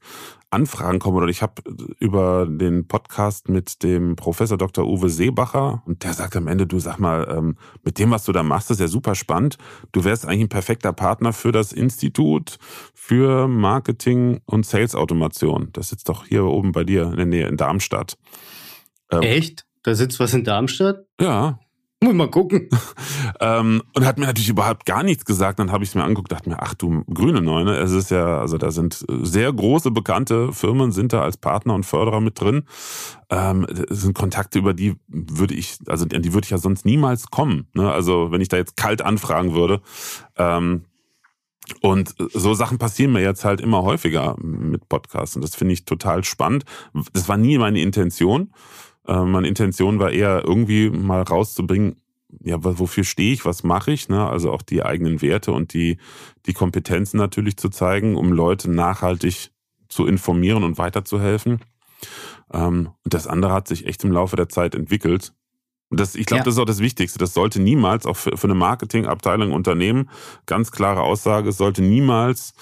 [0.49, 1.17] Anfragen kommen.
[1.17, 1.61] Oder ich habe
[1.99, 4.85] über den Podcast mit dem Professor Dr.
[4.85, 8.31] Uwe Seebacher und der sagt am Ende, du sag mal, ähm, mit dem, was du
[8.31, 9.57] da machst, ist ja super spannend.
[9.91, 12.57] Du wärst eigentlich ein perfekter Partner für das Institut
[12.93, 15.69] für Marketing und Sales Automation.
[15.73, 18.17] Das sitzt doch hier oben bei dir in der Nähe in Darmstadt.
[19.11, 19.65] Ähm, Echt?
[19.83, 21.05] Da sitzt was in Darmstadt?
[21.19, 21.59] Ja,
[22.03, 22.69] muss mal gucken.
[23.39, 25.59] ähm, und hat mir natürlich überhaupt gar nichts gesagt.
[25.59, 28.39] Dann habe ich es mir angeguckt, dachte mir, ach du grüne Neune, es ist ja,
[28.39, 32.63] also da sind sehr große bekannte Firmen sind da als Partner und Förderer mit drin.
[33.29, 36.85] Ähm, das sind Kontakte, über die würde ich, also an die würde ich ja sonst
[36.85, 37.67] niemals kommen.
[37.73, 37.91] Ne?
[37.91, 39.81] Also wenn ich da jetzt kalt anfragen würde.
[40.37, 40.85] Ähm,
[41.81, 45.35] und so Sachen passieren mir jetzt halt immer häufiger mit Podcasts.
[45.35, 46.63] Und das finde ich total spannend.
[47.13, 48.51] Das war nie meine Intention.
[49.07, 51.95] Äh, meine Intention war eher irgendwie mal rauszubringen,
[52.43, 54.27] ja, wofür stehe ich, was mache ich, ne?
[54.27, 55.97] Also auch die eigenen Werte und die,
[56.45, 59.51] die Kompetenzen natürlich zu zeigen, um Leute nachhaltig
[59.87, 61.61] zu informieren und weiterzuhelfen.
[62.51, 65.33] Ähm, und das andere hat sich echt im Laufe der Zeit entwickelt.
[65.89, 66.43] Das, ich glaube, ja.
[66.43, 67.17] das ist auch das Wichtigste.
[67.17, 70.09] Das sollte niemals, auch für, für eine Marketingabteilung, Unternehmen,
[70.45, 72.53] ganz klare Aussage, es sollte niemals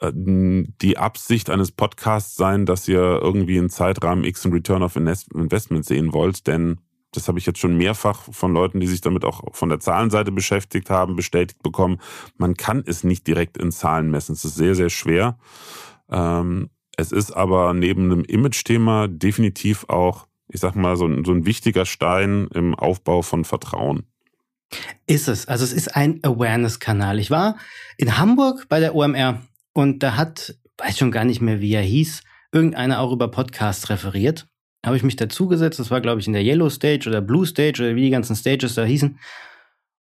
[0.00, 5.84] die Absicht eines Podcasts sein, dass ihr irgendwie einen Zeitrahmen X und Return of Investment
[5.84, 6.78] sehen wollt, denn
[7.12, 10.30] das habe ich jetzt schon mehrfach von Leuten, die sich damit auch von der Zahlenseite
[10.30, 12.00] beschäftigt haben, bestätigt bekommen.
[12.36, 14.34] Man kann es nicht direkt in Zahlen messen.
[14.34, 15.38] Es ist sehr, sehr schwer.
[16.10, 21.32] Ähm, es ist aber neben einem Image-Thema definitiv auch, ich sag mal, so ein, so
[21.32, 24.04] ein wichtiger Stein im Aufbau von Vertrauen.
[25.06, 25.48] Ist es.
[25.48, 27.18] Also es ist ein Awareness-Kanal.
[27.18, 27.56] Ich war
[27.96, 29.40] in Hamburg bei der OMR
[29.78, 33.88] und da hat, weiß schon gar nicht mehr, wie er hieß, irgendeiner auch über Podcasts
[33.90, 34.48] referiert.
[34.84, 37.80] Habe ich mich dazugesetzt, das war, glaube ich, in der Yellow Stage oder Blue Stage
[37.80, 39.20] oder wie die ganzen Stages da hießen.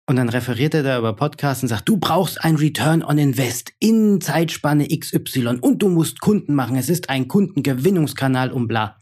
[0.05, 3.73] Und dann referiert er da über Podcasts und sagt, du brauchst ein Return on Invest
[3.79, 6.77] in Zeitspanne XY und du musst Kunden machen.
[6.77, 8.97] Es ist ein Kundengewinnungskanal und bla.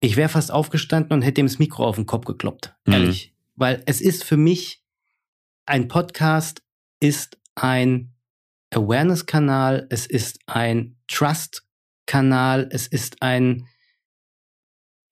[0.00, 2.74] Ich wäre fast aufgestanden und hätte ihm das Mikro auf den Kopf gekloppt.
[2.84, 2.92] Mhm.
[2.92, 3.34] Ehrlich.
[3.56, 4.84] Weil es ist für mich,
[5.64, 6.62] ein Podcast
[7.00, 8.11] ist ein
[8.74, 13.66] Awareness-Kanal, es ist ein Trust-Kanal, es ist ein,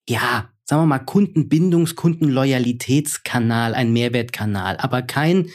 [0.07, 5.49] ja, sagen wir mal, Kundenbindungs-, Kundenloyalitätskanal, ein Mehrwertkanal, aber kein,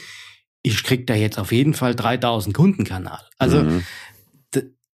[0.62, 3.21] ich krieg da jetzt auf jeden Fall 3000 Kundenkanal.
[3.38, 3.83] Also, mhm.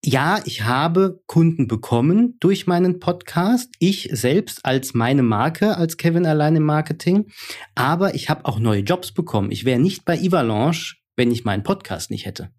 [0.03, 6.25] ja, ich habe Kunden bekommen durch meinen Podcast, ich selbst als meine Marke, als Kevin
[6.25, 7.31] allein im Marketing,
[7.75, 9.51] aber ich habe auch neue Jobs bekommen.
[9.51, 12.51] Ich wäre nicht bei Ivalanche, wenn ich meinen Podcast nicht hätte.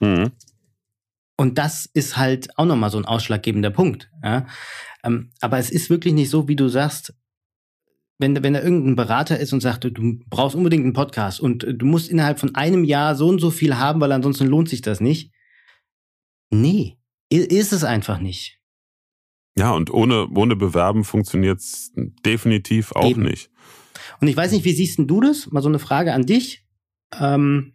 [0.00, 0.32] Mhm.
[1.36, 4.10] Und das ist halt auch nochmal so ein ausschlaggebender Punkt.
[4.22, 4.46] Ja?
[5.04, 7.14] Ähm, aber es ist wirklich nicht so, wie du sagst,
[8.18, 11.86] wenn, wenn da irgendein Berater ist und sagt, du brauchst unbedingt einen Podcast und du
[11.86, 15.00] musst innerhalb von einem Jahr so und so viel haben, weil ansonsten lohnt sich das
[15.00, 15.32] nicht.
[16.50, 16.98] Nee,
[17.30, 18.60] ist es einfach nicht.
[19.56, 21.92] Ja, und ohne, ohne Bewerben funktioniert es
[22.24, 23.22] definitiv auch Eben.
[23.22, 23.50] nicht.
[24.20, 25.50] Und ich weiß nicht, wie siehst du das?
[25.50, 26.66] Mal so eine Frage an dich.
[27.18, 27.74] Ähm,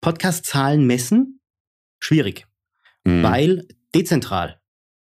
[0.00, 1.40] Podcast-Zahlen messen,
[2.00, 2.46] schwierig,
[3.04, 3.22] mhm.
[3.22, 4.60] weil dezentral.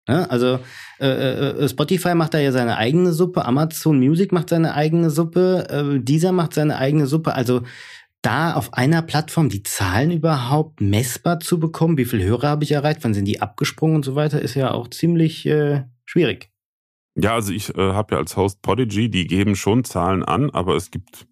[0.07, 0.59] Ja, also
[0.99, 5.67] äh, äh, Spotify macht da ja seine eigene Suppe, Amazon Music macht seine eigene Suppe,
[5.69, 7.33] äh, Deezer macht seine eigene Suppe.
[7.33, 7.63] Also
[8.21, 12.71] da auf einer Plattform die Zahlen überhaupt messbar zu bekommen, wie viele Hörer habe ich
[12.71, 16.51] erreicht, wann sind die abgesprungen und so weiter, ist ja auch ziemlich äh, schwierig.
[17.15, 20.75] Ja, also ich äh, habe ja als Host Podigy, die geben schon Zahlen an, aber
[20.75, 21.27] es gibt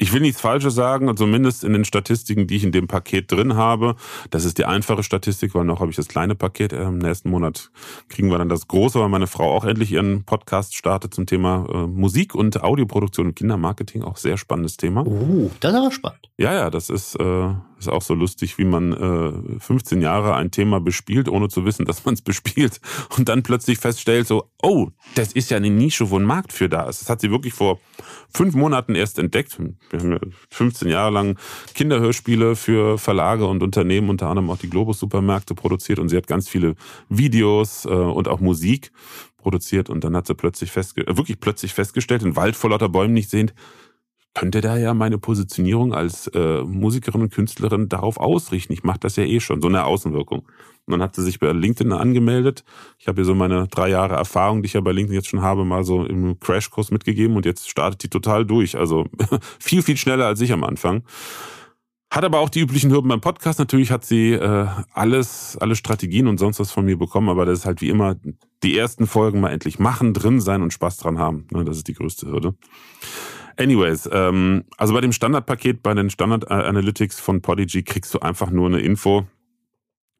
[0.00, 3.54] ich will nichts Falsches sagen, zumindest in den Statistiken, die ich in dem Paket drin
[3.54, 3.96] habe.
[4.30, 6.72] Das ist die einfache Statistik, weil noch habe ich das kleine Paket.
[6.72, 7.70] Im nächsten Monat
[8.08, 11.66] kriegen wir dann das große, weil meine Frau auch endlich ihren Podcast startet zum Thema
[11.70, 14.02] äh, Musik und Audioproduktion und Kindermarketing.
[14.02, 15.06] Auch sehr spannendes Thema.
[15.06, 16.30] Oh, das ist aber spannend.
[16.38, 20.50] Ja, ja, das ist, äh, ist auch so lustig, wie man äh, 15 Jahre ein
[20.50, 22.80] Thema bespielt, ohne zu wissen, dass man es bespielt.
[23.16, 26.68] Und dann plötzlich feststellt, so, oh, das ist ja eine Nische, wo ein Markt für
[26.68, 27.00] da ist.
[27.00, 27.80] Das hat sie wirklich vor
[28.32, 29.58] fünf Monaten erst entdeckt.
[29.90, 30.18] Wir haben ja
[30.50, 31.38] 15 Jahre lang
[31.74, 36.48] Kinderhörspiele für Verlage und Unternehmen, unter anderem auch die Globus-Supermärkte produziert und sie hat ganz
[36.48, 36.76] viele
[37.08, 38.92] Videos äh, und auch Musik
[39.38, 43.14] produziert und dann hat sie plötzlich festge wirklich plötzlich festgestellt, den Wald vor lauter Bäumen
[43.14, 43.54] nicht sehend,
[44.34, 48.72] könnte da ja meine Positionierung als äh, Musikerin und Künstlerin darauf ausrichten.
[48.72, 50.40] Ich mache das ja eh schon, so eine Außenwirkung.
[50.40, 52.64] Und dann hat sie sich bei LinkedIn angemeldet.
[52.98, 55.42] Ich habe ihr so meine drei Jahre Erfahrung, die ich ja bei LinkedIn jetzt schon
[55.42, 58.76] habe, mal so im Crashkurs mitgegeben und jetzt startet die total durch.
[58.76, 59.06] Also
[59.58, 61.02] viel, viel schneller als ich am Anfang.
[62.12, 63.60] Hat aber auch die üblichen Hürden beim Podcast.
[63.60, 67.60] Natürlich hat sie äh, alles, alle Strategien und sonst was von mir bekommen, aber das
[67.60, 68.16] ist halt wie immer
[68.64, 71.46] die ersten Folgen mal endlich machen, drin sein und Spaß dran haben.
[71.64, 72.54] Das ist die größte Hürde.
[73.60, 78.50] Anyways, ähm, also bei dem Standardpaket, bei den Standard Analytics von Podigy kriegst du einfach
[78.50, 79.26] nur eine Info,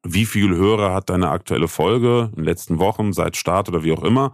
[0.03, 3.91] wie viel Hörer hat deine aktuelle Folge in den letzten Wochen, seit Start oder wie
[3.91, 4.33] auch immer,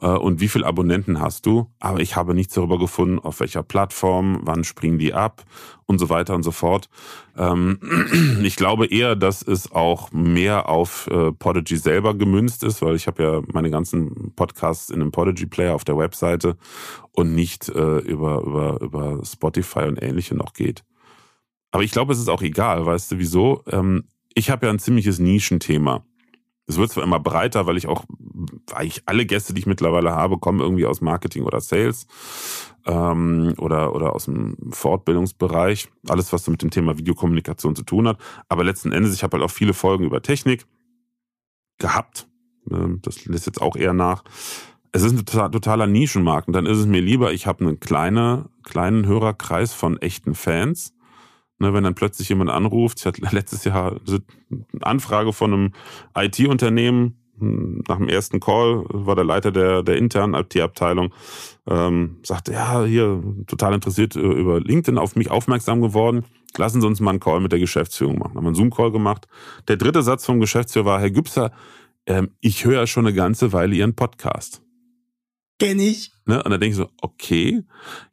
[0.00, 1.70] äh, und wie viel Abonnenten hast du.
[1.80, 5.44] Aber ich habe nichts darüber gefunden, auf welcher Plattform, wann springen die ab
[5.86, 6.88] und so weiter und so fort.
[7.36, 7.80] Ähm,
[8.44, 13.08] ich glaube eher, dass es auch mehr auf äh, Podigy selber gemünzt ist, weil ich
[13.08, 16.56] habe ja meine ganzen Podcasts in einem Podigy-Player auf der Webseite
[17.10, 20.84] und nicht äh, über, über, über Spotify und ähnliche noch geht.
[21.72, 23.62] Aber ich glaube, es ist auch egal, weißt du wieso?
[23.66, 24.04] Ähm,
[24.38, 26.04] ich habe ja ein ziemliches Nischenthema.
[26.66, 28.04] Es wird zwar immer breiter, weil ich auch,
[28.72, 32.06] eigentlich alle Gäste, die ich mittlerweile habe, kommen irgendwie aus Marketing oder Sales
[32.86, 35.88] ähm, oder, oder aus dem Fortbildungsbereich.
[36.08, 38.18] Alles, was so mit dem Thema Videokommunikation zu tun hat.
[38.48, 40.66] Aber letzten Endes, ich habe halt auch viele Folgen über Technik
[41.78, 42.28] gehabt.
[42.70, 44.24] Ähm, das lässt jetzt auch eher nach.
[44.92, 48.50] Es ist ein totaler Nischenmarkt und dann ist es mir lieber, ich habe einen kleine,
[48.62, 50.94] kleinen Hörerkreis von echten Fans
[51.60, 54.22] Ne, wenn dann plötzlich jemand anruft, ich hatte letztes Jahr eine
[54.80, 55.72] Anfrage von einem
[56.16, 61.12] IT-Unternehmen, hm, nach dem ersten Call war der Leiter der, der internen IT-Abteilung,
[61.68, 66.24] ähm, sagte, ja, hier total interessiert äh, über LinkedIn auf mich aufmerksam geworden.
[66.56, 68.34] Lassen Sie uns mal einen Call mit der Geschäftsführung machen.
[68.34, 69.28] Haben wir einen Zoom-Call gemacht.
[69.68, 71.52] Der dritte Satz vom Geschäftsführer war, Herr Gübser,
[72.06, 74.62] ähm, ich höre schon eine ganze Weile Ihren Podcast.
[75.58, 76.12] Kenn ich.
[76.24, 76.42] Ne?
[76.42, 77.64] Und dann denke ich so, okay.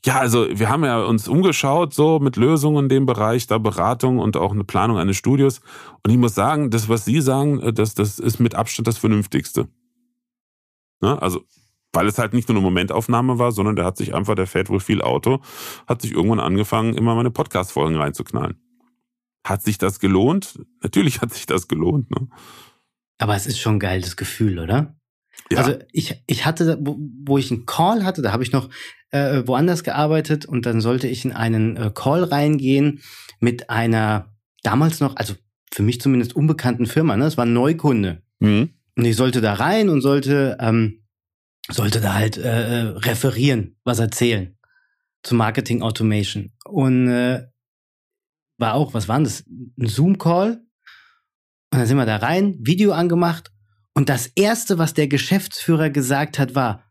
[0.03, 4.19] Ja, also wir haben ja uns umgeschaut, so mit Lösungen in dem Bereich, da Beratung
[4.19, 5.61] und auch eine Planung eines Studios.
[6.03, 9.67] Und ich muss sagen, das, was Sie sagen, das, das ist mit Abstand das Vernünftigste.
[11.01, 11.21] Ne?
[11.21, 11.43] Also,
[11.93, 14.69] weil es halt nicht nur eine Momentaufnahme war, sondern der hat sich einfach, der fährt
[14.69, 15.41] wohl viel Auto,
[15.87, 18.59] hat sich irgendwann angefangen, immer meine Podcast-Folgen reinzuknallen.
[19.45, 20.59] Hat sich das gelohnt?
[20.81, 22.09] Natürlich hat sich das gelohnt.
[22.09, 22.27] Ne?
[23.19, 24.95] Aber es ist schon ein geiles Gefühl, oder?
[25.51, 25.59] Ja.
[25.59, 28.69] Also ich, ich hatte, wo, wo ich einen Call hatte, da habe ich noch
[29.11, 33.01] äh, woanders gearbeitet und dann sollte ich in einen äh, Call reingehen
[33.39, 35.35] mit einer damals noch, also
[35.71, 37.25] für mich zumindest unbekannten Firma, ne?
[37.25, 38.23] Es war ein Neukunde.
[38.39, 38.69] Mhm.
[38.97, 41.05] Und ich sollte da rein und sollte, ähm,
[41.69, 44.57] sollte da halt äh, äh referieren, was erzählen
[45.21, 46.53] zu Marketing Automation.
[46.65, 47.47] Und äh,
[48.57, 49.43] war auch, was war das?
[49.47, 50.61] Ein Zoom-Call.
[51.71, 53.51] Und dann sind wir da rein, Video angemacht
[53.95, 56.83] und das Erste, was der Geschäftsführer gesagt hat, war,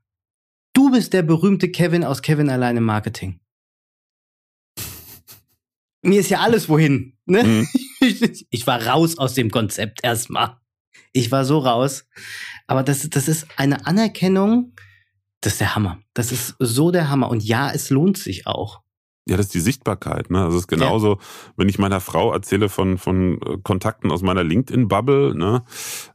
[0.73, 3.41] du bist der berühmte Kevin aus Kevin alleine Marketing.
[6.03, 7.17] Mir ist ja alles wohin.
[7.27, 7.45] Ne?
[7.45, 7.69] Mhm.
[8.51, 10.59] Ich war raus aus dem Konzept erstmal.
[11.15, 12.07] Ich war so raus.
[12.67, 14.75] Aber das, das ist eine Anerkennung,
[15.41, 16.03] das ist der Hammer.
[16.13, 17.31] Das ist so der Hammer.
[17.31, 18.84] Und ja, es lohnt sich auch.
[19.27, 20.31] Ja, das ist die Sichtbarkeit.
[20.31, 20.45] Ne?
[20.45, 21.19] Also es ist genauso, ja.
[21.57, 25.35] wenn ich meiner Frau erzähle von, von äh, Kontakten aus meiner LinkedIn-Bubble.
[25.35, 25.63] Ne?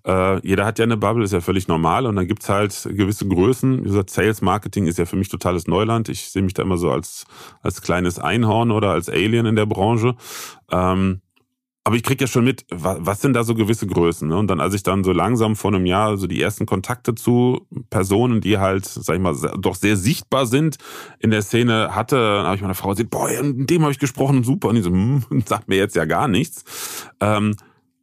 [0.06, 2.06] Äh, jeder hat ja eine Bubble, ist ja völlig normal.
[2.06, 3.80] Und dann gibt's halt gewisse Größen.
[3.80, 6.08] Wie gesagt, Sales Marketing ist ja für mich totales Neuland.
[6.08, 7.26] Ich sehe mich da immer so als,
[7.64, 10.16] als kleines Einhorn oder als Alien in der Branche.
[10.72, 11.22] Ähm,
[11.84, 14.28] aber ich krieg ja schon mit, was sind da so gewisse Größen?
[14.28, 14.38] Ne?
[14.38, 17.66] Und dann, als ich dann so langsam vor einem Jahr so die ersten Kontakte zu
[17.90, 20.78] Personen, die halt, sag ich mal, doch sehr sichtbar sind
[21.20, 24.44] in der Szene hatte, habe ich meiner Frau gesagt, boah, mit dem habe ich gesprochen,
[24.44, 24.68] super.
[24.68, 26.64] Und die so, hm, sagt mir jetzt ja gar nichts.
[27.22, 27.56] Ähm,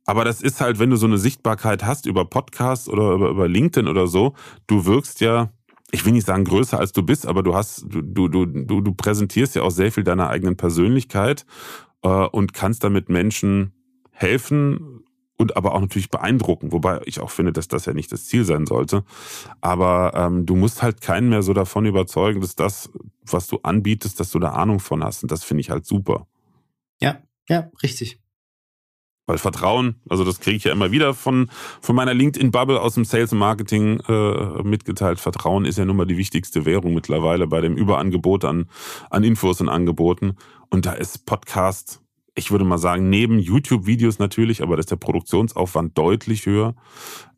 [0.07, 3.49] aber das ist halt, wenn du so eine Sichtbarkeit hast über Podcasts oder über, über
[3.49, 4.35] LinkedIn oder so,
[4.67, 5.51] du wirkst ja,
[5.91, 8.95] ich will nicht sagen größer als du bist, aber du hast, du, du, du, du
[8.95, 11.45] präsentierst ja auch sehr viel deiner eigenen Persönlichkeit
[12.07, 13.73] äh, und kannst damit Menschen
[14.13, 15.03] helfen
[15.37, 18.45] und aber auch natürlich beeindrucken, wobei ich auch finde, dass das ja nicht das Ziel
[18.45, 19.05] sein sollte.
[19.61, 22.91] Aber ähm, du musst halt keinen mehr so davon überzeugen, dass das,
[23.23, 25.23] was du anbietest, dass du da Ahnung von hast.
[25.23, 26.27] Und das finde ich halt super.
[27.03, 28.19] Ja, ja, richtig.
[29.27, 33.05] Weil Vertrauen, also das kriege ich ja immer wieder von, von meiner LinkedIn-Bubble aus dem
[33.05, 35.19] Sales und Marketing äh, mitgeteilt.
[35.19, 38.71] Vertrauen ist ja nun mal die wichtigste Währung mittlerweile bei dem Überangebot an,
[39.11, 40.37] an Infos und Angeboten.
[40.71, 42.01] Und da ist Podcast
[42.39, 46.75] ich würde mal sagen, neben YouTube-Videos natürlich, aber dass der Produktionsaufwand deutlich höher,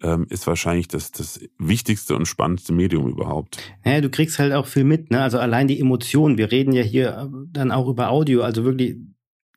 [0.02, 3.58] ähm, ist wahrscheinlich das, das wichtigste und spannendste Medium überhaupt.
[3.84, 5.22] Ja, du kriegst halt auch viel mit, ne?
[5.22, 6.36] Also allein die Emotionen.
[6.36, 8.96] Wir reden ja hier äh, dann auch über Audio, also wirklich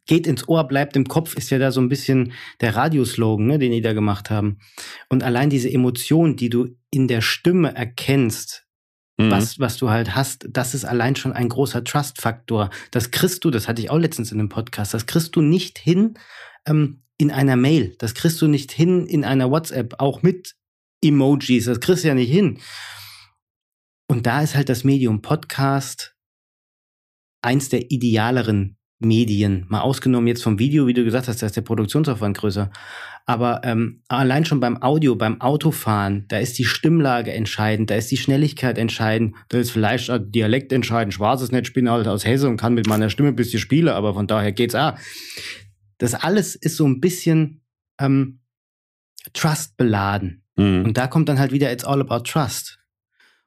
[0.06, 3.60] geht ins Ohr, bleibt im Kopf, ist ja da so ein bisschen der Radioslogan, ne,
[3.60, 4.58] den die da gemacht haben.
[5.10, 8.68] Und allein diese Emotion, die du in der Stimme erkennst,
[9.17, 9.32] mhm.
[9.32, 12.69] was, was du halt hast, das ist allein schon ein großer Trust-Faktor.
[12.91, 15.78] Das kriegst du, das hatte ich auch letztens in einem Podcast, das kriegst du nicht
[15.78, 16.15] hin
[16.65, 17.95] ähm, in einer Mail.
[18.00, 20.56] Das kriegst du nicht hin in einer WhatsApp, auch mit
[21.04, 21.65] Emojis.
[21.65, 22.60] Das kriegst du ja nicht hin.
[24.08, 26.15] Und da ist halt das Medium Podcast
[27.41, 29.66] eins der idealeren Medien.
[29.70, 32.72] Mal ausgenommen jetzt vom Video, wie du gesagt hast, da ist der Produktionsaufwand größer.
[33.26, 38.10] Aber ähm, allein schon beim Audio, beim Autofahren, da ist die Stimmlage entscheidend, da ist
[38.12, 41.14] die Schnelligkeit entscheidend, da ist vielleicht auch Dialekt entscheidend.
[41.14, 43.90] Schwarzes Netz, ich bin halt aus Hesse und kann mit meiner Stimme ein bisschen spielen,
[43.90, 44.94] aber von daher geht's auch.
[45.98, 47.62] Das alles ist so ein bisschen
[48.00, 48.40] ähm,
[49.34, 50.44] Trust beladen.
[50.56, 50.86] Mhm.
[50.86, 52.80] Und da kommt dann halt wieder It's all about Trust.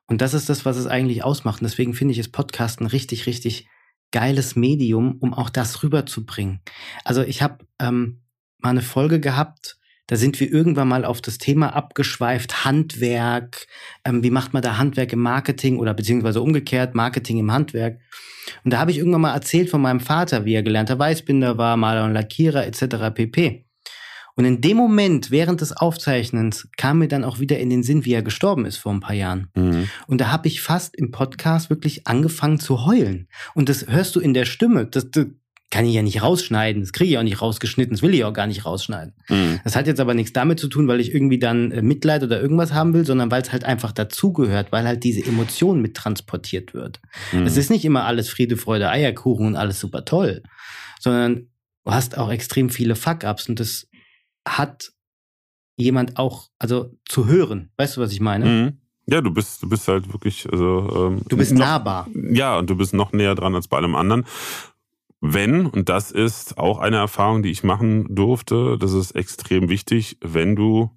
[0.06, 1.60] Und das ist das, was es eigentlich ausmacht.
[1.60, 3.66] Und deswegen finde ich es Podcasten richtig, richtig
[4.14, 6.60] geiles Medium, um auch das rüberzubringen.
[7.04, 8.22] Also ich habe ähm,
[8.58, 13.66] mal eine Folge gehabt, da sind wir irgendwann mal auf das Thema abgeschweift, Handwerk,
[14.04, 17.98] ähm, wie macht man da Handwerk im Marketing oder beziehungsweise umgekehrt, Marketing im Handwerk.
[18.62, 21.76] Und da habe ich irgendwann mal erzählt von meinem Vater, wie er gelernter Weißbinder war,
[21.76, 23.12] Maler und Lackierer etc.
[23.12, 23.63] pp.
[24.36, 28.04] Und in dem Moment, während des Aufzeichnens, kam mir dann auch wieder in den Sinn,
[28.04, 29.48] wie er gestorben ist vor ein paar Jahren.
[29.54, 29.88] Mhm.
[30.06, 33.28] Und da habe ich fast im Podcast wirklich angefangen zu heulen.
[33.54, 34.86] Und das hörst du in der Stimme.
[34.86, 35.26] Das, das
[35.70, 36.82] kann ich ja nicht rausschneiden.
[36.82, 37.94] Das kriege ich auch nicht rausgeschnitten.
[37.94, 39.12] Das will ich auch gar nicht rausschneiden.
[39.28, 39.60] Mhm.
[39.64, 42.40] Das hat jetzt aber nichts damit zu tun, weil ich irgendwie dann äh, Mitleid oder
[42.40, 46.74] irgendwas haben will, sondern weil es halt einfach dazugehört, weil halt diese Emotion mit transportiert
[46.74, 47.00] wird.
[47.32, 47.46] Mhm.
[47.46, 50.42] Es ist nicht immer alles Friede, Freude, Eierkuchen und alles super toll,
[51.00, 51.48] sondern
[51.84, 53.88] du hast auch extrem viele Fuck-Ups und das
[54.46, 54.92] hat
[55.76, 57.70] jemand auch, also zu hören.
[57.76, 58.44] Weißt du, was ich meine?
[58.44, 58.78] Mhm.
[59.06, 62.08] Ja, du bist, du bist halt wirklich, also ähm, du bist noch, nahbar.
[62.14, 64.24] Ja, und du bist noch näher dran als bei allem anderen.
[65.20, 70.18] Wenn, und das ist auch eine Erfahrung, die ich machen durfte, das ist extrem wichtig,
[70.20, 70.90] wenn du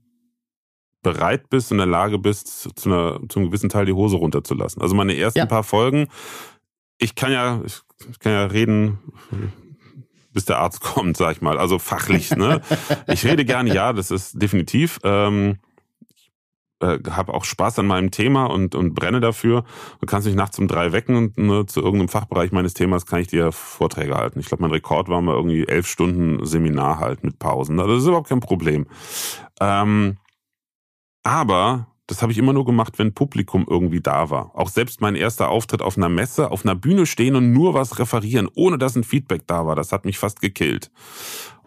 [1.02, 4.82] bereit bist, in der Lage bist, zu, einer, zu einem gewissen Teil die Hose runterzulassen.
[4.82, 5.46] Also meine ersten ja.
[5.46, 6.08] paar Folgen,
[6.98, 9.00] ich kann ja, ich kann ja reden,
[10.38, 11.58] bis der Arzt kommt, sag ich mal.
[11.58, 12.30] Also fachlich.
[12.36, 12.62] Ne?
[13.08, 15.00] ich rede gerne, ja, das ist definitiv.
[15.04, 15.58] Ähm,
[16.80, 19.64] äh, habe auch Spaß an meinem Thema und, und brenne dafür.
[20.00, 23.20] Du kannst mich nachts um drei wecken und ne, zu irgendeinem Fachbereich meines Themas kann
[23.20, 24.40] ich dir Vorträge halten.
[24.40, 27.80] Ich glaube, mein Rekord war mal irgendwie elf Stunden Seminar halt mit Pausen.
[27.80, 28.86] Also das ist überhaupt kein Problem.
[29.60, 30.18] Ähm,
[31.24, 34.52] aber das habe ich immer nur gemacht, wenn Publikum irgendwie da war.
[34.54, 38.00] Auch selbst mein erster Auftritt auf einer Messe, auf einer Bühne stehen und nur was
[38.00, 40.90] referieren, ohne dass ein Feedback da war, das hat mich fast gekillt.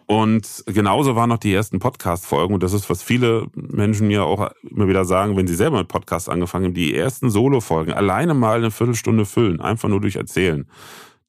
[0.07, 2.55] Und genauso waren noch die ersten Podcast-Folgen.
[2.55, 5.87] Und das ist, was viele Menschen mir auch immer wieder sagen, wenn sie selber mit
[5.87, 10.67] Podcasts angefangen haben, die ersten Solo-Folgen alleine mal eine Viertelstunde füllen, einfach nur durch Erzählen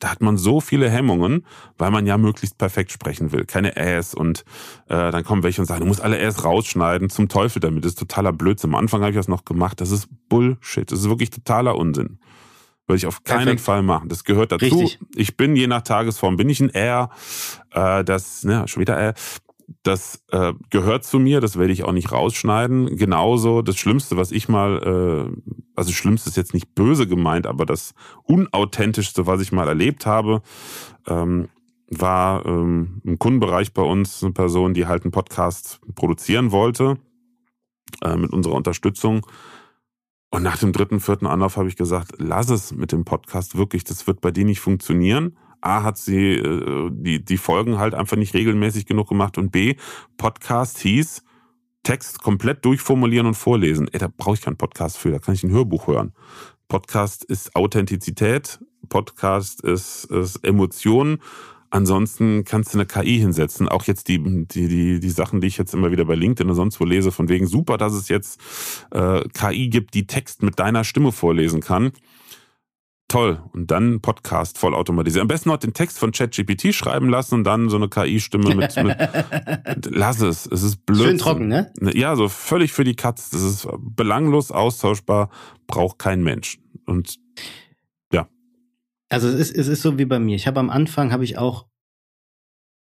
[0.02, 1.46] da hat man so viele Hemmungen,
[1.78, 3.44] weil man ja möglichst perfekt sprechen will.
[3.44, 4.44] Keine Äs und
[4.88, 7.84] äh, dann kommen welche und sagen, du musst alle Äs rausschneiden, zum Teufel damit.
[7.84, 8.70] Das ist totaler Blödsinn.
[8.70, 9.80] Am Anfang habe ich das noch gemacht.
[9.80, 10.90] Das ist Bullshit.
[10.90, 12.18] Das ist wirklich totaler Unsinn.
[12.88, 13.60] Würde ich auf keinen Perfekt.
[13.60, 14.08] Fall machen.
[14.08, 14.64] Das gehört dazu.
[14.64, 14.98] Richtig.
[15.14, 17.10] Ich bin je nach Tagesform, bin ich ein R,
[17.70, 19.14] äh, das, ne, schon wieder R,
[19.82, 22.96] das äh, gehört zu mir, das werde ich auch nicht rausschneiden.
[22.96, 27.66] Genauso das Schlimmste, was ich mal, äh, also Schlimmste ist jetzt nicht böse gemeint, aber
[27.66, 27.94] das
[28.24, 30.42] Unauthentischste, was ich mal erlebt habe,
[31.06, 31.48] ähm,
[31.88, 36.98] war ähm, im Kundenbereich bei uns eine Person, die halt einen Podcast produzieren wollte
[38.02, 39.26] äh, mit unserer Unterstützung.
[40.30, 43.84] Und nach dem dritten, vierten Anlauf habe ich gesagt, lass es mit dem Podcast wirklich,
[43.84, 45.36] das wird bei dir nicht funktionieren.
[45.62, 49.76] A hat sie äh, die, die Folgen halt einfach nicht regelmäßig genug gemacht und B,
[50.16, 51.22] Podcast hieß
[51.82, 53.88] Text komplett durchformulieren und vorlesen.
[53.92, 56.12] Ey, da brauche ich keinen Podcast für, da kann ich ein Hörbuch hören.
[56.68, 61.18] Podcast ist Authentizität, Podcast ist, ist Emotionen.
[61.70, 63.68] Ansonsten kannst du eine KI hinsetzen.
[63.68, 66.56] Auch jetzt die, die, die, die Sachen, die ich jetzt immer wieder bei LinkedIn und
[66.56, 68.40] sonst wo lese, von wegen super, dass es jetzt
[68.90, 71.92] äh, KI gibt, die Text mit deiner Stimme vorlesen kann
[73.12, 73.42] toll.
[73.52, 75.22] Und dann Podcast vollautomatisiert.
[75.22, 78.76] Am besten noch den Text von ChatGPT schreiben lassen und dann so eine KI-Stimme mit,
[78.76, 78.96] mit,
[79.90, 80.46] lass es.
[80.46, 81.02] Es ist blöd.
[81.02, 81.72] Schön trocken, ne?
[81.94, 83.30] Ja, so völlig für die Katz.
[83.30, 85.30] Das ist belanglos, austauschbar,
[85.66, 86.58] braucht kein Mensch.
[86.86, 87.18] Und
[88.12, 88.28] ja.
[89.10, 90.34] Also es ist, es ist so wie bei mir.
[90.34, 91.66] Ich habe am Anfang habe ich auch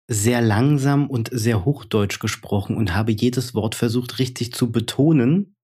[0.08, 5.54] sehr langsam und sehr hochdeutsch gesprochen und habe jedes Wort versucht richtig zu betonen,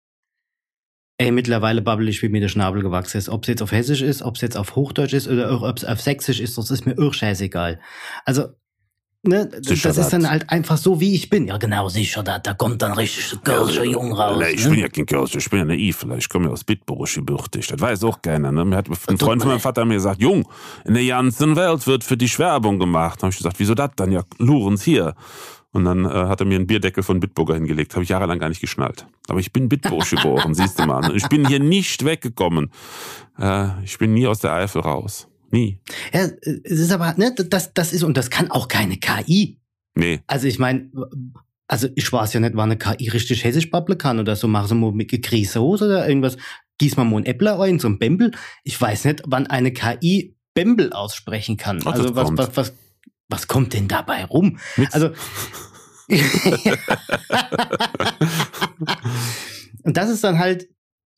[1.16, 3.28] Ey, mittlerweile babbel ich, wie mir der Schnabel gewachsen ist.
[3.28, 5.84] Ob es jetzt auf Hessisch ist, ob es jetzt auf Hochdeutsch ist oder ob es
[5.84, 7.78] auf Sächsisch ist, das ist mir irr scheißegal.
[8.24, 8.48] Also,
[9.22, 11.46] ne, sicher das ist dann halt einfach so, wie ich bin.
[11.46, 14.38] Ja, genau, sicher, da, da kommt dann richtig Kirche Jung raus.
[14.40, 14.70] Nee, ich ne?
[14.70, 16.04] bin ja kein Kirche, ich bin ja naiv.
[16.18, 17.68] Ich komme ja aus Bitburg, gebürtig.
[17.68, 18.50] Das weiß auch keiner.
[18.50, 18.64] Ne?
[18.64, 20.48] Mir hat ein Freund von meinem Vater mir gesagt, Jung,
[20.84, 23.20] in der ganzen Welt wird für dich Werbung gemacht.
[23.20, 24.10] Da habe ich gesagt, wieso das dann?
[24.10, 25.14] Ja, Lorenz hier.
[25.74, 27.94] Und dann äh, hat er mir einen Bierdeckel von Bitburger hingelegt.
[27.94, 29.08] Habe ich jahrelang gar nicht geschnallt.
[29.26, 31.14] Aber ich bin Bitburg geboren, siehst du mal.
[31.16, 32.70] Ich bin hier nicht weggekommen.
[33.40, 35.26] Äh, ich bin nie aus der Eifel raus.
[35.50, 35.80] Nie.
[36.12, 39.58] Ja, es ist aber, ne, das, das ist, und das kann auch keine KI.
[39.96, 40.20] Nee.
[40.28, 40.90] Also ich meine,
[41.66, 44.46] also ich weiß ja nicht, wann eine KI richtig hessisch babbeln kann oder so.
[44.46, 46.36] Machen sie mal mit Grießhose oder irgendwas.
[46.78, 48.30] Gieß mal mal ein Äppler rein, so ein Bembel.
[48.62, 51.80] Ich weiß nicht, wann eine KI Bembel aussprechen kann.
[51.84, 52.74] Ach, also was, was, was,
[53.28, 54.58] was kommt denn dabei rum?
[54.76, 54.94] Nix.
[54.94, 55.10] Also
[59.82, 60.68] und das ist dann halt,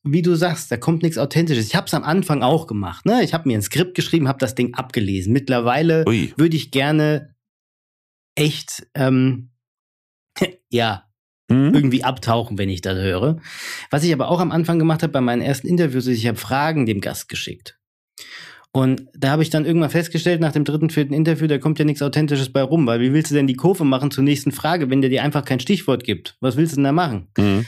[0.03, 1.67] wie du sagst, da kommt nichts Authentisches.
[1.67, 3.05] Ich habe es am Anfang auch gemacht.
[3.05, 3.23] Ne?
[3.23, 5.33] Ich habe mir ein Skript geschrieben, habe das Ding abgelesen.
[5.33, 6.05] Mittlerweile
[6.37, 7.35] würde ich gerne
[8.35, 9.49] echt, ähm,
[10.69, 11.03] ja,
[11.49, 11.73] Hm?
[11.73, 13.39] irgendwie abtauchen, wenn ich das höre.
[13.89, 16.37] Was ich aber auch am Anfang gemacht habe bei meinen ersten Interviews, ist, ich habe
[16.37, 17.76] Fragen dem Gast geschickt.
[18.77, 21.85] Und da habe ich dann irgendwann festgestellt, nach dem dritten, vierten Interview, da kommt ja
[21.85, 24.91] nichts Authentisches bei rum, weil wie willst du denn die Kurve machen zur nächsten Frage,
[24.91, 26.37] wenn der dir einfach kein Stichwort gibt?
[26.41, 27.27] Was willst du denn da machen?
[27.39, 27.65] Hm?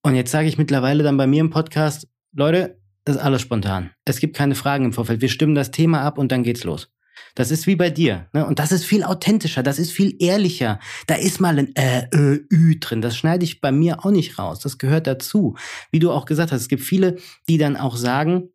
[0.00, 3.90] Und jetzt sage ich mittlerweile dann bei mir im Podcast, Leute, das ist alles spontan.
[4.06, 5.20] Es gibt keine Fragen im Vorfeld.
[5.20, 6.90] Wir stimmen das Thema ab und dann geht's los.
[7.34, 8.28] Das ist wie bei dir.
[8.32, 8.46] Ne?
[8.46, 10.80] Und das ist viel authentischer, das ist viel ehrlicher.
[11.06, 13.02] Da ist mal ein äh, ö, ü drin.
[13.02, 14.60] Das schneide ich bei mir auch nicht raus.
[14.60, 15.54] Das gehört dazu.
[15.90, 18.48] Wie du auch gesagt hast, es gibt viele, die dann auch sagen,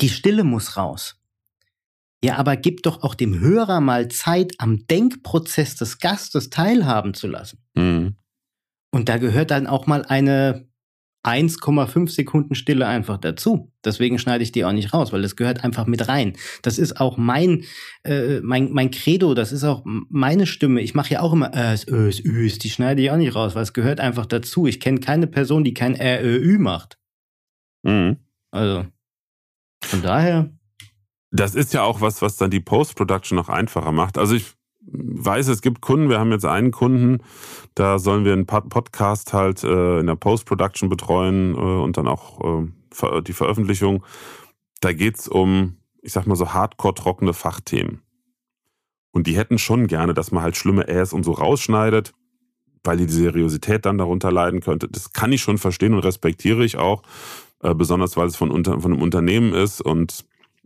[0.00, 1.20] die Stille muss raus.
[2.24, 7.28] Ja, aber gib doch auch dem Hörer mal Zeit, am Denkprozess des Gastes teilhaben zu
[7.28, 7.58] lassen.
[7.76, 8.16] Hm.
[8.90, 10.66] Und da gehört dann auch mal eine
[11.26, 13.72] 1,5 Sekunden Stille einfach dazu.
[13.84, 16.34] Deswegen schneide ich die auch nicht raus, weil das gehört einfach mit rein.
[16.62, 17.64] Das ist auch mein,
[18.04, 20.80] äh, mein, mein Credo, das ist auch meine Stimme.
[20.80, 23.64] Ich mache ja auch immer Ös, Ös, Üs, die schneide ich auch nicht raus, weil
[23.64, 24.66] es gehört einfach dazu.
[24.66, 26.96] Ich kenne keine Person, die kein R, Ö, Ü macht.
[27.84, 28.16] Hm.
[28.52, 28.86] Also,
[29.84, 30.50] von daher,
[31.30, 34.16] Das ist ja auch was, was dann die Post-Production noch einfacher macht.
[34.18, 34.54] Also ich
[34.88, 37.18] weiß, es gibt Kunden, wir haben jetzt einen Kunden,
[37.74, 42.06] da sollen wir einen Pod- Podcast halt äh, in der Post-Production betreuen äh, und dann
[42.06, 44.04] auch äh, die Veröffentlichung.
[44.80, 48.02] Da geht's um, ich sag mal so hardcore trockene Fachthemen.
[49.10, 52.14] Und die hätten schon gerne, dass man halt schlimme Äs und so rausschneidet,
[52.84, 54.88] weil die Seriosität dann darunter leiden könnte.
[54.88, 57.02] Das kann ich schon verstehen und respektiere ich auch,
[57.66, 60.24] äh, besonders weil es von, unter, von einem Unternehmen ist und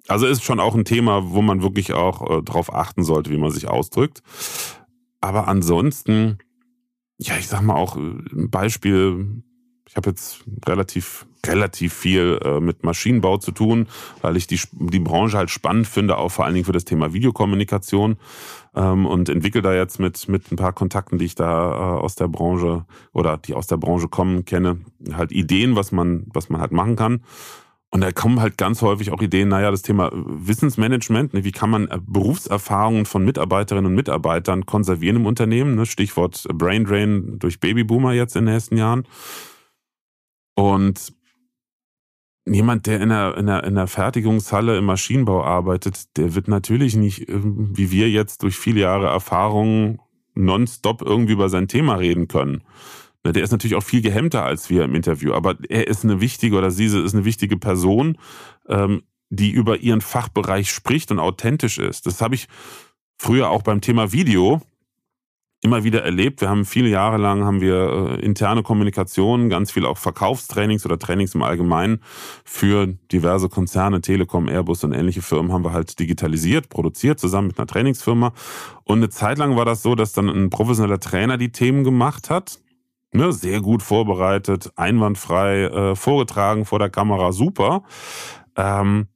[0.09, 3.39] also ist schon auch ein Thema, wo man wirklich auch äh, drauf achten sollte, wie
[3.39, 4.23] man sich ausdrückt.
[5.21, 6.39] Aber ansonsten,
[7.19, 9.43] ja, ich sag mal auch äh, ein Beispiel,
[9.87, 13.87] ich habe jetzt relativ, relativ viel äh, mit Maschinenbau zu tun,
[14.23, 17.13] weil ich die, die Branche halt spannend finde, auch vor allen Dingen für das Thema
[17.13, 18.17] Videokommunikation
[18.75, 22.15] ähm, und entwickle da jetzt mit, mit ein paar Kontakten, die ich da äh, aus
[22.15, 24.81] der Branche oder die aus der Branche kommen, kenne,
[25.13, 27.23] halt Ideen, was man, was man halt machen kann.
[27.93, 31.71] Und da kommen halt ganz häufig auch Ideen, naja, das Thema Wissensmanagement, ne, wie kann
[31.71, 37.59] man äh, Berufserfahrungen von Mitarbeiterinnen und Mitarbeitern konservieren im Unternehmen, ne, Stichwort Brain Drain durch
[37.59, 39.07] Babyboomer jetzt in den nächsten Jahren.
[40.55, 41.13] Und
[42.55, 46.97] jemand, der in der, in, der, in der Fertigungshalle im Maschinenbau arbeitet, der wird natürlich
[46.97, 50.01] nicht, äh, wie wir jetzt durch viele Jahre Erfahrung
[50.35, 52.63] nonstop irgendwie über sein Thema reden können.
[53.25, 56.21] Ne, Der ist natürlich auch viel gehemmter als wir im Interview, aber er ist eine
[56.21, 58.19] wichtige oder sie ist eine wichtige Person,
[58.69, 62.07] ähm, die über ihren Fachbereich spricht und authentisch ist.
[62.07, 62.49] Das habe ich
[63.19, 64.61] früher auch beim Thema Video
[65.63, 66.41] immer wieder erlebt.
[66.41, 70.99] Wir haben viele Jahre lang haben wir äh, interne Kommunikation, ganz viel auch Verkaufstrainings oder
[70.99, 72.03] Trainings im Allgemeinen
[72.45, 77.59] für diverse Konzerne, Telekom, Airbus und ähnliche Firmen haben wir halt digitalisiert, produziert zusammen mit
[77.59, 78.33] einer Trainingsfirma.
[78.85, 82.31] Und eine Zeit lang war das so, dass dann ein professioneller Trainer die Themen gemacht
[82.31, 82.59] hat.
[83.13, 87.83] Ne, sehr gut vorbereitet, einwandfrei, äh, vorgetragen vor der Kamera, super.
[88.57, 89.09] Ähm,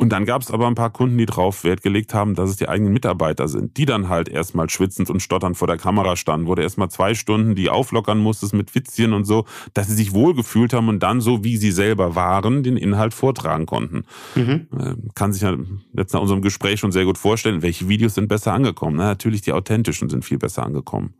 [0.00, 2.56] und dann gab es aber ein paar Kunden, die drauf Wert gelegt haben, dass es
[2.56, 6.46] die eigenen Mitarbeiter sind, die dann halt erstmal schwitzend und stotternd vor der Kamera standen,
[6.46, 9.44] wo du erstmal zwei Stunden die auflockern musstest mit Witzchen und so,
[9.74, 13.66] dass sie sich wohlgefühlt haben und dann so, wie sie selber waren, den Inhalt vortragen
[13.66, 14.04] konnten.
[14.36, 14.68] mhm.
[14.78, 15.56] Äh, Kann sich ja
[15.92, 18.96] jetzt nach unserem Gespräch schon sehr gut vorstellen, welche Videos sind besser angekommen.
[18.98, 21.14] Na, natürlich die authentischen sind viel besser angekommen.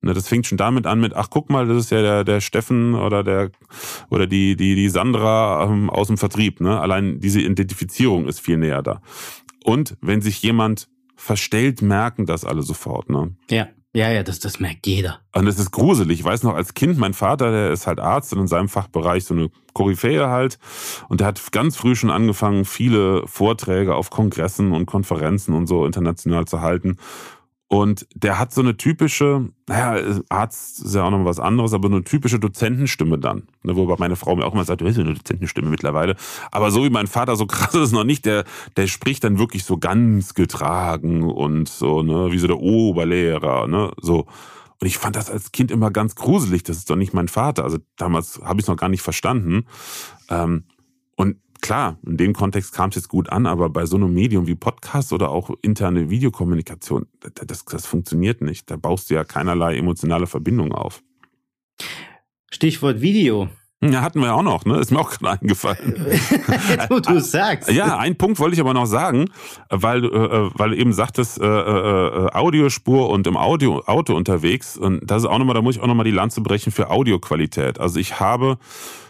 [0.00, 2.40] Ne, das fängt schon damit an mit, ach guck mal, das ist ja der, der
[2.40, 3.50] Steffen oder der
[4.10, 6.60] oder die, die, die Sandra ähm, aus dem Vertrieb.
[6.60, 6.80] Ne?
[6.80, 9.00] Allein diese Identifizierung ist viel näher da.
[9.64, 13.10] Und wenn sich jemand verstellt, merken das alle sofort.
[13.10, 13.36] Ne?
[13.48, 15.20] ja, ja, ja, das, das merkt jeder.
[15.34, 16.20] Und es ist gruselig.
[16.20, 19.24] Ich weiß noch, als Kind, mein Vater, der ist halt Arzt und in seinem Fachbereich
[19.24, 20.58] so eine Koryphäe halt.
[21.10, 25.84] Und der hat ganz früh schon angefangen, viele Vorträge auf Kongressen und Konferenzen und so
[25.84, 26.96] international zu halten.
[27.72, 31.88] Und der hat so eine typische, naja, Arzt ist ja auch noch was anderes, aber
[31.88, 33.44] eine typische Dozentenstimme dann.
[33.62, 36.16] Ne, wobei meine Frau mir auch immer sagt, du hast ja eine Dozentenstimme mittlerweile.
[36.50, 38.26] Aber so wie mein Vater, so krass ist es noch nicht.
[38.26, 38.44] Der,
[38.76, 43.90] der spricht dann wirklich so ganz getragen und so, ne, wie so der Oberlehrer, ne,
[44.02, 44.26] so.
[44.78, 46.64] Und ich fand das als Kind immer ganz gruselig.
[46.64, 47.64] Das ist doch nicht mein Vater.
[47.64, 49.64] Also damals habe ich es noch gar nicht verstanden.
[50.28, 50.64] Ähm,
[51.16, 54.46] und klar, in dem Kontext kam es jetzt gut an, aber bei so einem Medium
[54.46, 57.06] wie Podcast oder auch interne Videokommunikation,
[57.46, 58.70] das, das funktioniert nicht.
[58.70, 61.02] Da baust du ja keinerlei emotionale Verbindung auf.
[62.50, 63.48] Stichwort Video.
[63.84, 64.78] Ja, hatten wir auch noch, ne?
[64.78, 65.96] Ist mir auch gerade eingefallen.
[66.88, 67.68] Wo du sagst.
[67.68, 69.28] Ja, einen Punkt wollte ich aber noch sagen,
[69.70, 74.76] weil, äh, weil du eben sagtest, äh, äh, Audiospur und im Audio, Auto unterwegs.
[74.76, 77.80] Und das ist auch nochmal, da muss ich auch nochmal die Lanze brechen für Audioqualität.
[77.80, 78.58] Also ich habe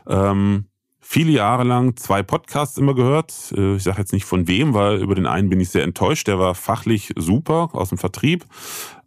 [0.09, 0.65] ähm,
[1.13, 3.53] viele Jahre lang zwei Podcasts immer gehört.
[3.55, 6.27] Äh, ich sage jetzt nicht von wem, weil über den einen bin ich sehr enttäuscht.
[6.27, 8.47] Der war fachlich super aus dem Vertrieb.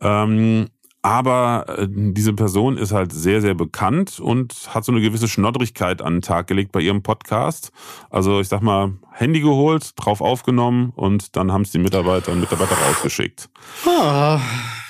[0.02, 0.68] Ähm,
[1.02, 6.04] aber äh, diese Person ist halt sehr, sehr bekannt und hat so eine gewisse Schnoddrigkeit
[6.04, 7.72] an den Tag gelegt bei ihrem Podcast.
[8.12, 12.40] Also ich sag mal, Handy geholt, drauf aufgenommen und dann haben es die Mitarbeiter und
[12.40, 13.50] Mitarbeiter rausgeschickt.
[13.88, 14.40] Oh.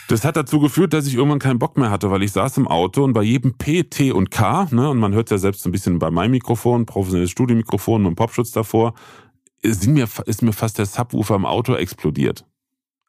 [0.08, 2.68] Das hat dazu geführt, dass ich irgendwann keinen Bock mehr hatte, weil ich saß im
[2.68, 5.72] Auto und bei jedem P, T und K, ne, und man hört ja selbst ein
[5.72, 8.94] bisschen bei meinem Mikrofon, professionelles Studiomikrofon dem Popschutz davor,
[9.62, 12.46] ist mir, ist mir fast der Subwoofer im Auto explodiert.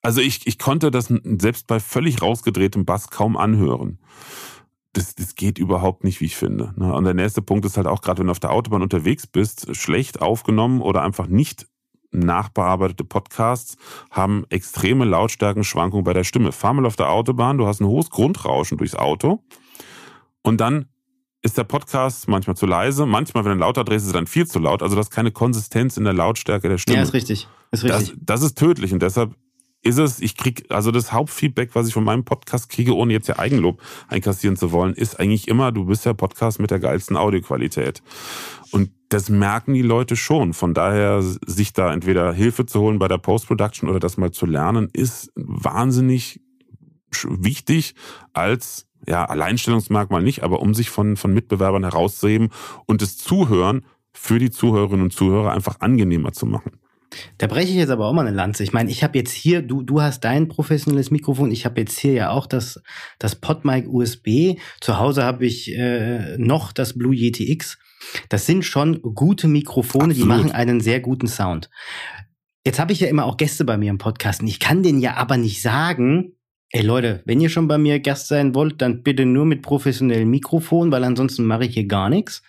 [0.00, 3.98] Also ich, ich konnte das selbst bei völlig rausgedrehtem Bass kaum anhören.
[4.92, 6.72] Das, das geht überhaupt nicht, wie ich finde.
[6.76, 6.94] Ne.
[6.94, 9.74] Und der nächste Punkt ist halt auch gerade, wenn du auf der Autobahn unterwegs bist,
[9.76, 11.66] schlecht aufgenommen oder einfach nicht
[12.24, 13.76] nachbearbeitete Podcasts
[14.10, 16.52] haben extreme Lautstärkenschwankungen bei der Stimme.
[16.52, 19.42] Fahr mal auf der Autobahn, du hast ein hohes Grundrauschen durchs Auto
[20.42, 20.86] und dann
[21.42, 24.46] ist der Podcast manchmal zu leise, manchmal, wenn du lauter drehst, ist er dann viel
[24.46, 24.82] zu laut.
[24.82, 26.96] Also das ist keine Konsistenz in der Lautstärke der Stimme.
[26.96, 27.46] Ja, ist richtig.
[27.70, 28.10] Ist richtig.
[28.10, 29.34] Das, das ist tödlich und deshalb
[29.82, 33.28] ist es, ich krieg, also das Hauptfeedback, was ich von meinem Podcast kriege, ohne jetzt
[33.28, 37.16] ja Eigenlob einkassieren zu wollen, ist eigentlich immer, du bist der Podcast mit der geilsten
[37.16, 38.02] Audioqualität.
[38.72, 40.52] Und das merken die Leute schon.
[40.52, 44.46] Von daher, sich da entweder Hilfe zu holen bei der Post-Production oder das mal zu
[44.46, 46.40] lernen, ist wahnsinnig
[47.24, 47.94] wichtig
[48.32, 52.48] als ja, Alleinstellungsmerkmal nicht, aber um sich von, von Mitbewerbern herauszuheben
[52.86, 56.80] und das Zuhören für die Zuhörerinnen und Zuhörer einfach angenehmer zu machen.
[57.38, 58.62] Da breche ich jetzt aber auch mal eine Lanze.
[58.62, 61.98] Ich meine, ich habe jetzt hier, du, du hast dein professionelles Mikrofon, ich habe jetzt
[61.98, 62.82] hier ja auch das,
[63.18, 64.58] das PodMic USB.
[64.80, 67.78] Zu Hause habe ich äh, noch das Blue Yeti X.
[68.28, 70.22] Das sind schon gute Mikrofone, Absolut.
[70.22, 71.70] die machen einen sehr guten Sound.
[72.64, 75.00] Jetzt habe ich ja immer auch Gäste bei mir im Podcast und ich kann denen
[75.00, 76.32] ja aber nicht sagen,
[76.70, 80.28] ey Leute, wenn ihr schon bei mir Gast sein wollt, dann bitte nur mit professionellem
[80.30, 82.42] Mikrofon, weil ansonsten mache ich hier gar nichts.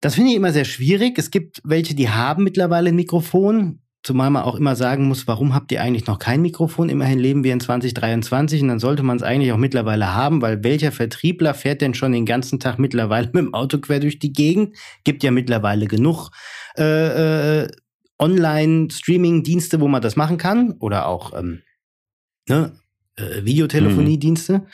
[0.00, 1.18] Das finde ich immer sehr schwierig.
[1.18, 5.54] Es gibt welche, die haben mittlerweile ein Mikrofon, zumal man auch immer sagen muss, warum
[5.54, 6.88] habt ihr eigentlich noch kein Mikrofon?
[6.88, 10.62] Immerhin leben wir in 2023 und dann sollte man es eigentlich auch mittlerweile haben, weil
[10.62, 14.32] welcher Vertriebler fährt denn schon den ganzen Tag mittlerweile mit dem Auto quer durch die
[14.32, 14.76] Gegend?
[15.04, 16.30] Gibt ja mittlerweile genug
[16.76, 17.68] äh, äh,
[18.20, 21.62] Online-Streaming-Dienste, wo man das machen kann oder auch ähm,
[22.48, 22.72] ne,
[23.16, 24.58] äh, Videotelephoniedienste.
[24.58, 24.66] Mhm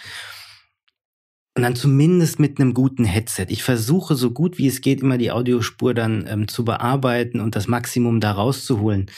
[1.57, 3.47] und dann zumindest mit einem guten Headset.
[3.49, 7.55] Ich versuche so gut wie es geht immer die Audiospur dann ähm, zu bearbeiten und
[7.55, 9.11] das Maximum da rauszuholen.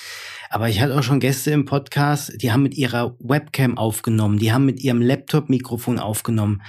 [0.51, 4.53] Aber ich hatte auch schon Gäste im Podcast, die haben mit ihrer Webcam aufgenommen, die
[4.53, 6.63] haben mit ihrem Laptop-Mikrofon aufgenommen.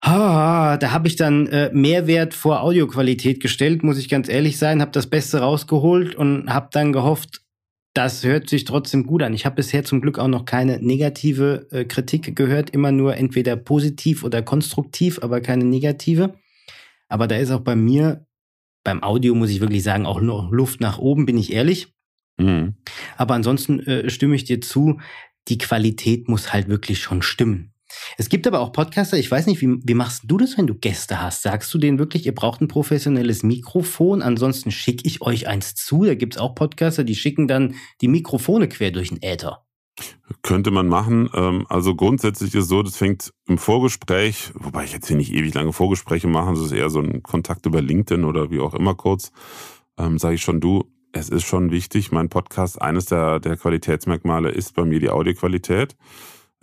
[0.00, 4.80] Ah, da habe ich dann äh, Mehrwert vor Audioqualität gestellt, muss ich ganz ehrlich sein,
[4.80, 7.41] habe das Beste rausgeholt und habe dann gehofft,
[7.94, 9.34] das hört sich trotzdem gut an.
[9.34, 13.56] Ich habe bisher zum Glück auch noch keine negative äh, Kritik gehört, immer nur entweder
[13.56, 16.34] positiv oder konstruktiv, aber keine negative.
[17.08, 18.26] Aber da ist auch bei mir,
[18.84, 21.92] beim Audio muss ich wirklich sagen, auch noch Luft nach oben, bin ich ehrlich.
[22.38, 22.76] Mhm.
[23.16, 24.98] Aber ansonsten äh, stimme ich dir zu,
[25.48, 27.71] die Qualität muss halt wirklich schon stimmen.
[28.18, 30.74] Es gibt aber auch Podcaster, ich weiß nicht, wie, wie machst du das, wenn du
[30.74, 31.42] Gäste hast?
[31.42, 36.04] Sagst du denen wirklich, ihr braucht ein professionelles Mikrofon, ansonsten schicke ich euch eins zu?
[36.04, 39.64] Da gibt es auch Podcaster, die schicken dann die Mikrofone quer durch den Äther.
[40.42, 41.28] Könnte man machen.
[41.34, 45.32] Ähm, also grundsätzlich ist es so, das fängt im Vorgespräch, wobei ich jetzt hier nicht
[45.32, 48.74] ewig lange Vorgespräche mache, das ist eher so ein Kontakt über LinkedIn oder wie auch
[48.74, 49.32] immer kurz,
[49.98, 54.50] ähm, sage ich schon, du, es ist schon wichtig, mein Podcast, eines der, der Qualitätsmerkmale
[54.50, 55.94] ist bei mir die Audioqualität.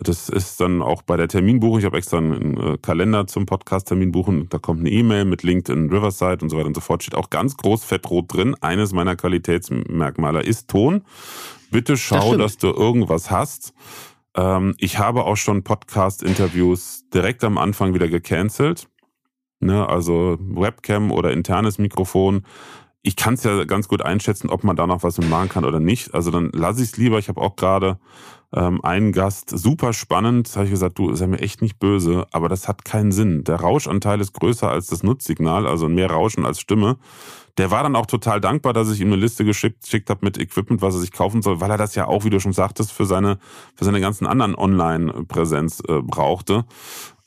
[0.02, 1.78] Das ist dann auch bei der Terminbuchung.
[1.78, 4.48] Ich habe extra einen äh, Kalender zum Podcast-Termin buchen.
[4.48, 7.02] Da kommt eine E-Mail mit LinkedIn, Riverside und so weiter und so fort.
[7.02, 8.56] Steht auch ganz groß fettrot drin.
[8.62, 11.04] Eines meiner Qualitätsmerkmale ist Ton.
[11.70, 13.74] Bitte schau, das dass du irgendwas hast.
[14.34, 18.88] Ähm, ich habe auch schon Podcast-Interviews direkt am Anfang wieder gecancelt.
[19.62, 22.46] Ne, also Webcam oder internes Mikrofon
[23.02, 25.80] ich kann es ja ganz gut einschätzen, ob man da noch was machen kann oder
[25.80, 26.14] nicht.
[26.14, 27.18] Also dann lasse ich es lieber.
[27.18, 27.98] Ich habe auch gerade
[28.52, 32.48] ähm, einen Gast, super spannend, habe ich gesagt, du, sei mir echt nicht böse, aber
[32.48, 33.44] das hat keinen Sinn.
[33.44, 36.96] Der Rauschanteil ist größer als das Nutzsignal, also mehr Rauschen als Stimme.
[37.58, 40.38] Der war dann auch total dankbar, dass ich ihm eine Liste geschickt, geschickt habe mit
[40.38, 42.92] Equipment, was er sich kaufen soll, weil er das ja auch, wie du schon sagtest,
[42.92, 43.38] für seine,
[43.74, 46.64] für seine ganzen anderen Online-Präsenz äh, brauchte.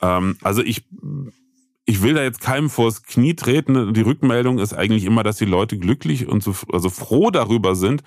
[0.02, 0.84] Ähm, also ich
[1.86, 3.92] ich will da jetzt keinem vors Knie treten.
[3.92, 8.02] Die Rückmeldung ist eigentlich immer, dass die Leute glücklich und so, also froh darüber sind,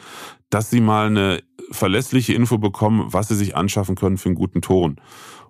[0.49, 4.61] dass sie mal eine verlässliche Info bekommen, was sie sich anschaffen können für einen guten
[4.61, 4.99] Ton.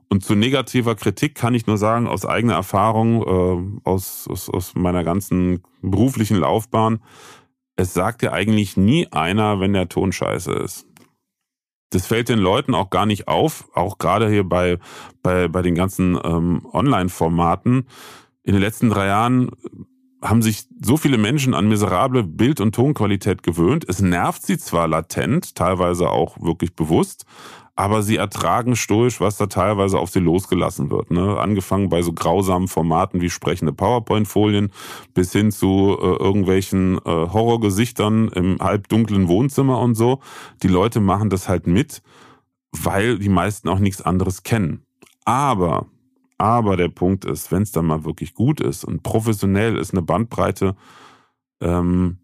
[0.09, 4.75] Und zu negativer Kritik kann ich nur sagen, aus eigener Erfahrung, äh, aus, aus, aus
[4.75, 6.99] meiner ganzen beruflichen Laufbahn,
[7.75, 10.86] es sagt ja eigentlich nie einer, wenn der Ton scheiße ist.
[11.89, 14.77] Das fällt den Leuten auch gar nicht auf, auch gerade hier bei,
[15.23, 17.88] bei, bei den ganzen ähm, Online-Formaten.
[18.43, 19.51] In den letzten drei Jahren
[20.21, 23.85] haben sich so viele Menschen an miserable Bild- und Tonqualität gewöhnt.
[23.88, 27.25] Es nervt sie zwar latent, teilweise auch wirklich bewusst,
[27.78, 31.11] aber sie ertragen stoisch, was da teilweise auf sie losgelassen wird.
[31.11, 31.39] Ne?
[31.39, 34.71] Angefangen bei so grausamen Formaten wie sprechende PowerPoint-Folien
[35.13, 40.21] bis hin zu äh, irgendwelchen äh, Horrorgesichtern im halbdunklen Wohnzimmer und so.
[40.63, 42.01] Die Leute machen das halt mit,
[42.71, 44.84] weil die meisten auch nichts anderes kennen.
[45.23, 45.86] Aber,
[46.39, 50.01] aber der Punkt ist, wenn es dann mal wirklich gut ist und professionell ist eine
[50.01, 50.75] Bandbreite,
[51.61, 52.17] ähm,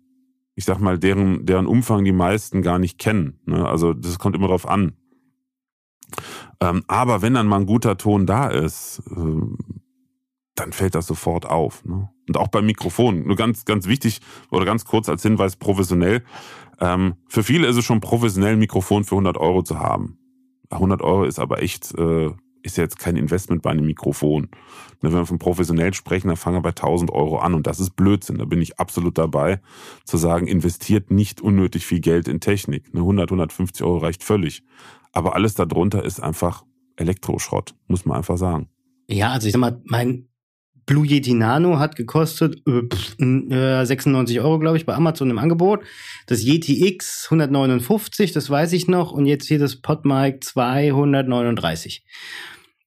[0.56, 3.40] ich sag mal, deren, deren Umfang die meisten gar nicht kennen.
[3.46, 3.68] Ne?
[3.68, 4.94] Also das kommt immer darauf an
[6.60, 9.42] ähm, aber wenn dann mal ein guter Ton da ist, äh,
[10.56, 11.84] dann fällt das sofort auf.
[11.86, 12.10] Ne?
[12.28, 13.26] Und auch beim Mikrofon.
[13.26, 16.24] Nur ganz, ganz wichtig oder ganz kurz als Hinweis professionell.
[16.80, 20.18] Ähm, für viele ist es schon professionell, ein Mikrofon für 100 Euro zu haben.
[20.70, 24.50] 100 Euro ist aber echt, äh, ist ja jetzt kein Investment bei einem Mikrofon.
[25.02, 27.96] Wenn wir von professionell sprechen, dann fangen wir bei 1000 Euro an und das ist
[27.96, 28.38] Blödsinn.
[28.38, 29.60] Da bin ich absolut dabei,
[30.06, 32.86] zu sagen, investiert nicht unnötig viel Geld in Technik.
[32.94, 34.64] Eine 100, 150 Euro reicht völlig.
[35.14, 36.66] Aber alles darunter ist einfach
[36.98, 38.68] Elektroschrott, muss man einfach sagen.
[39.08, 40.28] Ja, also ich sag mal, mein
[40.86, 45.82] Blue Yeti Nano hat gekostet äh, 96 Euro, glaube ich, bei Amazon im Angebot.
[46.28, 49.12] Das Yeti X 159, das weiß ich noch.
[49.12, 52.04] Und jetzt hier das PodMic 239.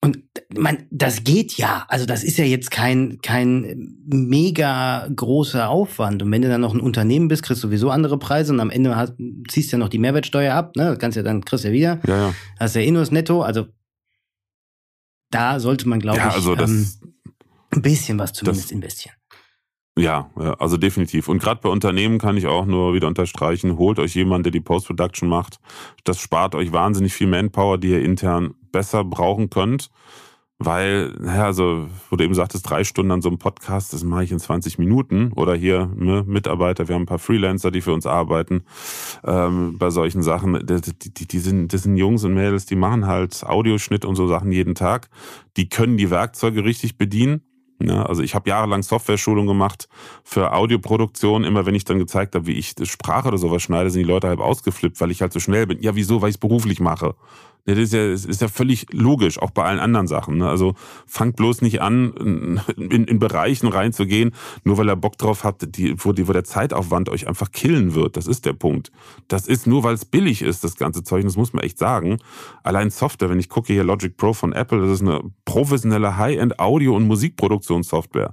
[0.02, 0.18] Und
[0.56, 1.84] man, das geht ja.
[1.88, 6.22] Also das ist ja jetzt kein, kein mega großer Aufwand.
[6.22, 8.70] Und wenn du dann noch ein Unternehmen bist, kriegst du sowieso andere Preise und am
[8.70, 9.14] Ende hast,
[9.48, 10.76] ziehst du ja noch die Mehrwertsteuer ab.
[10.76, 10.84] Ne?
[10.84, 12.00] Das kannst ja dann, kriegst du ja wieder.
[12.06, 12.34] Ja, ja.
[12.60, 13.42] Hast ja eh nur das Netto.
[13.42, 13.66] Also
[15.30, 16.86] da sollte man, glaube ja, also ich, ähm,
[17.70, 19.16] ein bisschen was zumindest das, investieren.
[19.98, 21.28] Ja, also definitiv.
[21.28, 24.60] Und gerade bei Unternehmen kann ich auch nur wieder unterstreichen, holt euch jemanden, der die
[24.60, 25.58] Post-Production macht.
[26.04, 29.88] Das spart euch wahnsinnig viel Manpower, die ihr intern besser brauchen könnt.
[30.58, 34.24] Weil, naja, also, wo du eben sagtest, drei Stunden an so einem Podcast, das mache
[34.24, 35.32] ich in 20 Minuten.
[35.34, 38.64] Oder hier, ne, Mitarbeiter, wir haben ein paar Freelancer, die für uns arbeiten
[39.24, 40.58] ähm, bei solchen Sachen.
[40.66, 44.28] Die, die, die, sind, das sind Jungs und Mädels, die machen halt Audioschnitt und so
[44.28, 45.10] Sachen jeden Tag.
[45.58, 47.42] Die können die Werkzeuge richtig bedienen.
[47.82, 49.88] Ja, also ich habe jahrelang Software-Schulung gemacht
[50.24, 51.44] für Audioproduktion.
[51.44, 54.28] Immer wenn ich dann gezeigt habe, wie ich Sprache oder sowas schneide, sind die Leute
[54.28, 55.82] halb ausgeflippt, weil ich halt so schnell bin.
[55.82, 56.22] Ja, wieso?
[56.22, 57.14] Weil ich es beruflich mache.
[57.66, 60.38] Das ist ja, das ist ja völlig logisch, auch bei allen anderen Sachen.
[60.38, 60.48] Ne?
[60.48, 60.74] Also
[61.06, 65.94] fangt bloß nicht an, in, in Bereichen reinzugehen, nur weil er Bock drauf hat, die,
[65.98, 68.16] wo, die, wo der Zeitaufwand euch einfach killen wird.
[68.16, 68.92] Das ist der Punkt.
[69.26, 71.24] Das ist nur, weil es billig ist, das ganze Zeug.
[71.24, 72.18] das muss man echt sagen.
[72.62, 76.60] Allein Software, wenn ich gucke hier Logic Pro von Apple, das ist eine professionelle High-End
[76.60, 78.32] Audio- und Musikproduktionssoftware.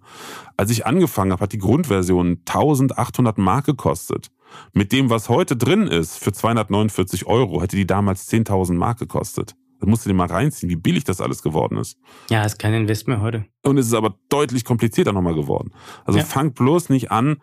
[0.57, 4.29] Als ich angefangen habe, hat die Grundversion 1800 Mark gekostet.
[4.73, 9.55] Mit dem, was heute drin ist, für 249 Euro, hätte die damals 10.000 Mark gekostet.
[9.79, 11.97] Da musst du dir mal reinziehen, wie billig das alles geworden ist.
[12.29, 13.45] Ja, ist kein Invest mehr heute.
[13.63, 15.71] Und es ist aber deutlich komplizierter nochmal geworden.
[16.05, 16.25] Also ja.
[16.25, 17.37] fangt bloß nicht an,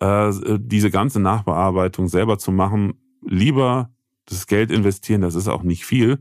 [0.00, 2.94] äh, diese ganze Nachbearbeitung selber zu machen.
[3.20, 3.90] Lieber
[4.24, 6.20] das Geld investieren, das ist auch nicht viel,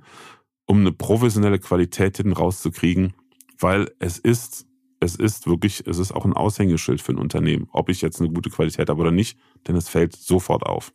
[0.65, 3.13] um eine professionelle Qualität hinten rauszukriegen,
[3.57, 4.65] weil es ist
[5.01, 8.29] es ist wirklich, es ist auch ein Aushängeschild für ein Unternehmen, ob ich jetzt eine
[8.29, 9.37] gute Qualität habe oder nicht,
[9.67, 10.93] denn es fällt sofort auf.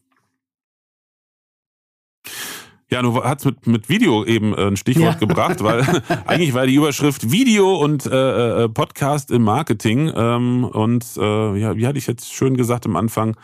[2.88, 5.18] Ja, du hast mit, mit Video eben äh, ein Stichwort ja.
[5.18, 5.82] gebracht, weil
[6.26, 10.12] eigentlich war die Überschrift Video und äh, äh, Podcast im Marketing.
[10.14, 13.36] Ähm, und äh, ja, wie hatte ich jetzt schön gesagt am Anfang,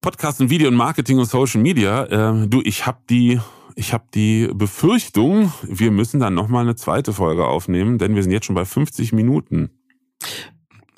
[0.00, 2.04] Podcast und Video und Marketing und Social Media.
[2.04, 3.40] Äh, du, ich habe die
[3.76, 8.32] ich habe die Befürchtung, wir müssen dann nochmal eine zweite Folge aufnehmen, denn wir sind
[8.32, 9.70] jetzt schon bei 50 Minuten.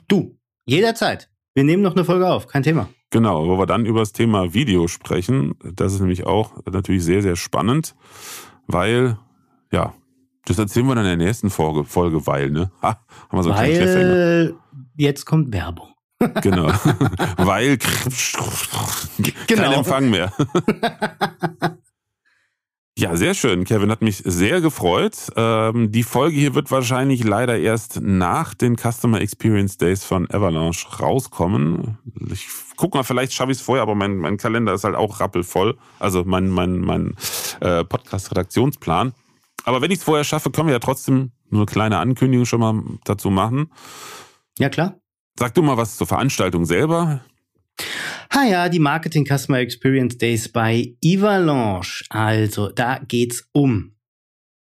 [0.09, 1.31] Du, jederzeit.
[1.55, 2.89] Wir nehmen noch eine Folge auf, kein Thema.
[3.11, 5.55] Genau, wo wir dann über das Thema Video sprechen.
[5.75, 7.95] Das ist nämlich auch natürlich sehr, sehr spannend,
[8.67, 9.19] weil,
[9.73, 9.95] ja,
[10.45, 12.71] das erzählen wir dann in der nächsten Folge, Folge weil, ne?
[12.83, 14.55] Ha, haben wir so einen weil
[14.97, 15.89] jetzt kommt Werbung.
[16.43, 16.69] genau.
[17.37, 17.77] Weil
[19.47, 19.63] genau.
[19.63, 20.33] kein Empfang mehr.
[22.99, 23.65] Ja, sehr schön.
[23.65, 25.31] Kevin hat mich sehr gefreut.
[25.37, 30.89] Ähm, die Folge hier wird wahrscheinlich leider erst nach den Customer Experience Days von Avalanche
[30.99, 31.99] rauskommen.
[32.33, 35.21] Ich guck mal, vielleicht schaffe ich es vorher, aber mein, mein Kalender ist halt auch
[35.21, 35.77] rappelvoll.
[35.99, 37.15] Also mein, mein, mein
[37.61, 39.13] äh, Podcast-Redaktionsplan.
[39.65, 42.61] Aber wenn ich es vorher schaffe, können wir ja trotzdem nur eine kleine Ankündigung schon
[42.61, 43.71] mal dazu machen.
[44.59, 44.95] Ja, klar.
[45.39, 47.21] Sag du mal was zur Veranstaltung selber.
[48.35, 52.05] Ha ja, die Marketing Customer Experience Days bei Avalanche.
[52.11, 53.97] Also, da geht's um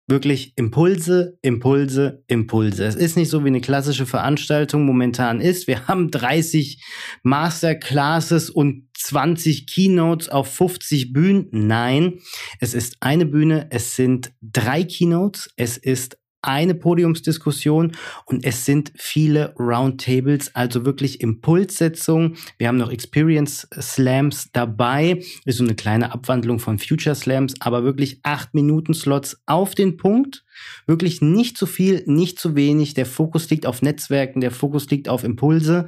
[0.08, 2.84] wirklich Impulse, Impulse, Impulse.
[2.84, 5.66] Es ist nicht so wie eine klassische Veranstaltung momentan ist.
[5.66, 6.82] Wir haben 30
[7.22, 11.48] Masterclasses und 20 Keynotes auf 50 Bühnen.
[11.50, 12.20] Nein,
[12.60, 17.92] es ist eine Bühne, es sind drei Keynotes, es ist eine Podiumsdiskussion
[18.24, 22.36] und es sind viele Roundtables, also wirklich Impulssetzung.
[22.59, 27.84] Wir haben noch Experience Slams dabei, ist so eine kleine Abwandlung von Future Slams, aber
[27.84, 30.44] wirklich acht Minuten Slots auf den Punkt.
[30.86, 32.94] Wirklich nicht zu viel, nicht zu wenig.
[32.94, 35.86] Der Fokus liegt auf Netzwerken, der Fokus liegt auf Impulse.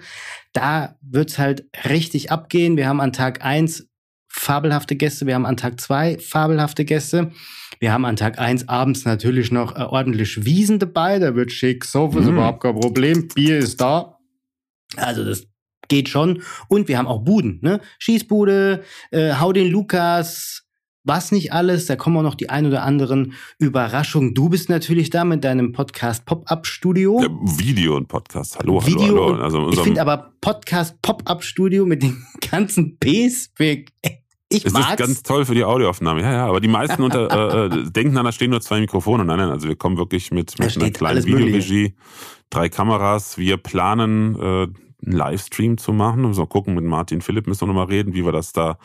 [0.53, 2.77] Da wird's halt richtig abgehen.
[2.77, 3.88] Wir haben an Tag eins
[4.29, 7.33] fabelhafte Gäste, wir haben an Tag zwei fabelhafte Gäste.
[7.81, 11.85] Wir haben an Tag eins abends natürlich noch äh, ordentlich Wiesen dabei, da wird schick,
[11.85, 12.33] Sofa ist mm.
[12.33, 14.19] überhaupt kein Problem, Bier ist da.
[14.97, 15.47] Also das
[15.89, 16.43] geht schon.
[16.69, 17.81] Und wir haben auch Buden, ne?
[17.99, 20.68] Schießbude, äh, Hau den Lukas,
[21.09, 24.35] was nicht alles, da kommen auch noch die ein oder anderen Überraschungen.
[24.35, 27.21] Du bist natürlich da mit deinem Podcast Pop-Up Studio.
[27.21, 27.29] Ja,
[27.59, 28.59] Video und Podcast.
[28.59, 29.43] Hallo, Video hallo, hallo.
[29.43, 33.51] Also ich finde aber Podcast Pop-Up Studio mit den ganzen Ps
[34.51, 34.91] ich es mag's.
[34.91, 36.47] ist ganz toll für die Audioaufnahme, ja, ja.
[36.47, 37.31] Aber die meisten unter,
[37.71, 39.25] äh, äh, denken dann, da stehen nur zwei Mikrofone.
[39.25, 41.95] Nein, nein, also wir kommen wirklich mit, mit einer kleinen Videoregie,
[42.49, 43.37] drei Kameras.
[43.37, 44.69] Wir planen, äh,
[45.05, 46.23] einen Livestream zu machen.
[46.23, 48.79] Wir müssen mal gucken, mit Martin Philipp müssen wir nochmal reden, wie wir das da,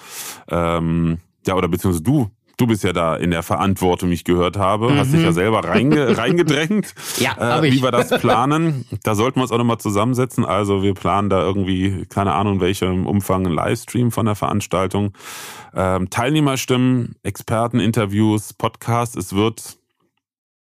[0.50, 4.58] ähm, ja, oder beziehungsweise du Du bist ja da in der Verantwortung, wie ich gehört
[4.58, 4.92] habe.
[4.92, 4.98] Mhm.
[4.98, 5.34] Hast dich ja mhm.
[5.34, 6.94] selber reinge reingedrängt.
[7.18, 8.86] ja, äh, wie wir das planen.
[9.02, 10.46] Da sollten wir uns auch nochmal zusammensetzen.
[10.46, 15.14] Also wir planen da irgendwie, keine Ahnung, welchem Umfang ein Livestream von der Veranstaltung.
[15.74, 19.18] Ähm, Teilnehmerstimmen, Experteninterviews, Podcast.
[19.18, 19.80] Es wird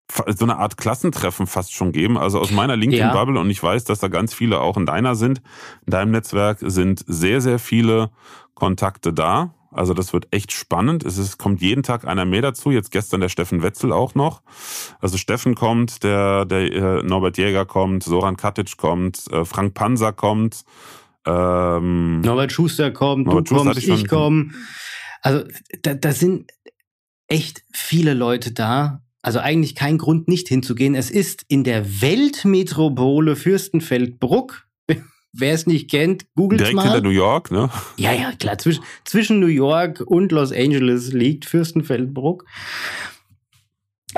[0.09, 2.17] so eine Art Klassentreffen fast schon geben.
[2.17, 3.41] Also aus meiner LinkedIn-Bubble, ja.
[3.41, 5.41] und ich weiß, dass da ganz viele auch in deiner sind,
[5.85, 8.11] in deinem Netzwerk sind sehr, sehr viele
[8.53, 9.53] Kontakte da.
[9.73, 11.03] Also das wird echt spannend.
[11.03, 12.71] Es ist, kommt jeden Tag einer mehr dazu.
[12.71, 14.41] Jetzt gestern der Steffen Wetzel auch noch.
[14.99, 20.13] Also Steffen kommt, der, der äh, Norbert Jäger kommt, Soran Katic kommt, äh, Frank Panzer
[20.13, 20.63] kommt.
[21.25, 24.51] Ähm, Norbert Schuster kommt, Norbert du Schuster kommst, ich, ich komme.
[25.21, 25.45] Also
[25.81, 26.51] da, da sind
[27.27, 29.01] echt viele Leute da.
[29.21, 30.95] Also eigentlich kein Grund, nicht hinzugehen.
[30.95, 34.67] Es ist in der Weltmetropole Fürstenfeldbruck
[35.35, 36.83] Wer es nicht kennt, googelt Direkt mal.
[36.83, 37.69] hinter New York, ne?
[37.97, 38.59] Ja, ja, klar.
[38.59, 42.45] Zwisch, zwischen New York und Los Angeles liegt Fürstenfeldbruck.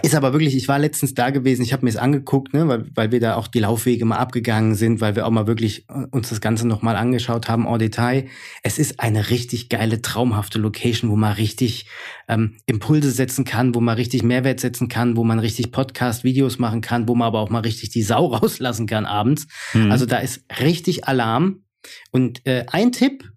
[0.01, 2.85] Ist aber wirklich, ich war letztens da gewesen, ich habe mir es angeguckt, ne, weil,
[2.95, 6.05] weil wir da auch die Laufwege mal abgegangen sind, weil wir auch mal wirklich äh,
[6.11, 8.25] uns das Ganze nochmal angeschaut haben en Detail.
[8.63, 11.87] Es ist eine richtig geile, traumhafte Location, wo man richtig
[12.27, 16.81] ähm, Impulse setzen kann, wo man richtig Mehrwert setzen kann, wo man richtig Podcast-Videos machen
[16.81, 19.47] kann, wo man aber auch mal richtig die Sau rauslassen kann abends.
[19.73, 19.91] Mhm.
[19.91, 21.63] Also da ist richtig Alarm.
[22.11, 23.29] Und äh, ein Tipp,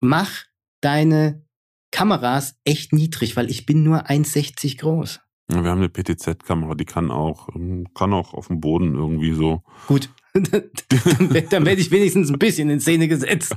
[0.00, 0.44] mach
[0.80, 1.44] deine
[1.90, 5.20] Kameras echt niedrig, weil ich bin nur 1,60 groß.
[5.50, 9.62] Wir haben eine PTZ-Kamera, die kann auch, ähm, kann auch auf dem Boden irgendwie so.
[9.86, 10.10] Gut.
[10.32, 10.44] dann,
[11.50, 13.56] dann werde ich wenigstens ein bisschen in Szene gesetzt.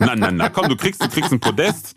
[0.00, 1.94] nein, nein, nein, komm, du kriegst, du kriegst ein Podest.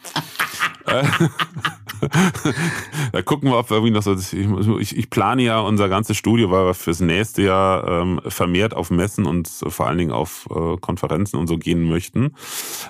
[3.12, 4.80] Da gucken wir, ob wir irgendwie noch so.
[4.80, 8.92] Ich, ich plane ja unser ganzes Studio, weil wir fürs nächste Jahr ähm, vermehrt auf
[8.92, 12.34] Messen und vor allen Dingen auf äh, Konferenzen und so gehen möchten.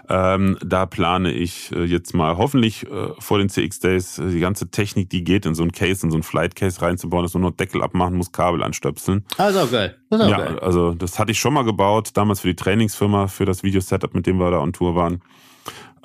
[0.09, 4.39] Ähm, da plane ich äh, jetzt mal hoffentlich äh, vor den CX Days äh, die
[4.39, 7.33] ganze Technik, die geht, in so ein Case, in so ein Flight Case reinzubauen, dass
[7.33, 9.25] man nur Deckel abmachen muss, Kabel anstöpseln.
[9.37, 9.95] Also geil.
[10.09, 10.59] Auch ja, geil.
[10.59, 14.25] also das hatte ich schon mal gebaut, damals für die Trainingsfirma, für das Video-Setup, mit
[14.27, 15.21] dem wir da on Tour waren.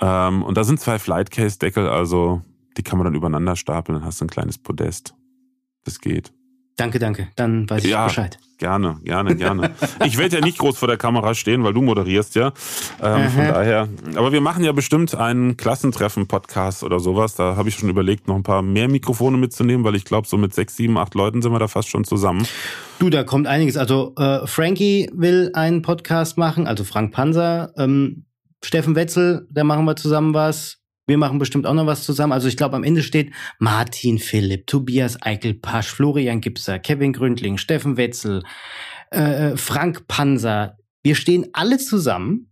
[0.00, 2.42] Ähm, und da sind zwei Flight Case Deckel, also
[2.76, 5.14] die kann man dann übereinander stapeln, dann hast du ein kleines Podest.
[5.84, 6.32] Das geht.
[6.76, 7.28] Danke, danke.
[7.36, 8.38] Dann weiß ich ja, Bescheid.
[8.56, 9.70] Gerne, gerne, gerne.
[10.04, 12.52] ich werde ja nicht groß vor der Kamera stehen, weil du moderierst ja.
[13.02, 13.88] Ähm, von daher.
[14.16, 17.34] Aber wir machen ja bestimmt einen Klassentreffen-Podcast oder sowas.
[17.34, 20.38] Da habe ich schon überlegt, noch ein paar mehr Mikrofone mitzunehmen, weil ich glaube, so
[20.38, 22.46] mit sechs, sieben, acht Leuten sind wir da fast schon zusammen.
[22.98, 23.76] Du, da kommt einiges.
[23.76, 27.72] Also äh, Frankie will einen Podcast machen, also Frank Panzer.
[27.76, 28.24] Ähm,
[28.62, 30.79] Steffen Wetzel, da machen wir zusammen was.
[31.10, 32.32] Wir machen bestimmt auch noch was zusammen.
[32.32, 37.96] Also ich glaube, am Ende steht Martin Philipp, Tobias Eichelpasch, Florian Gipser, Kevin Gründling, Steffen
[37.96, 38.44] Wetzel,
[39.10, 40.78] äh, Frank Panser.
[41.02, 42.46] Wir stehen alle zusammen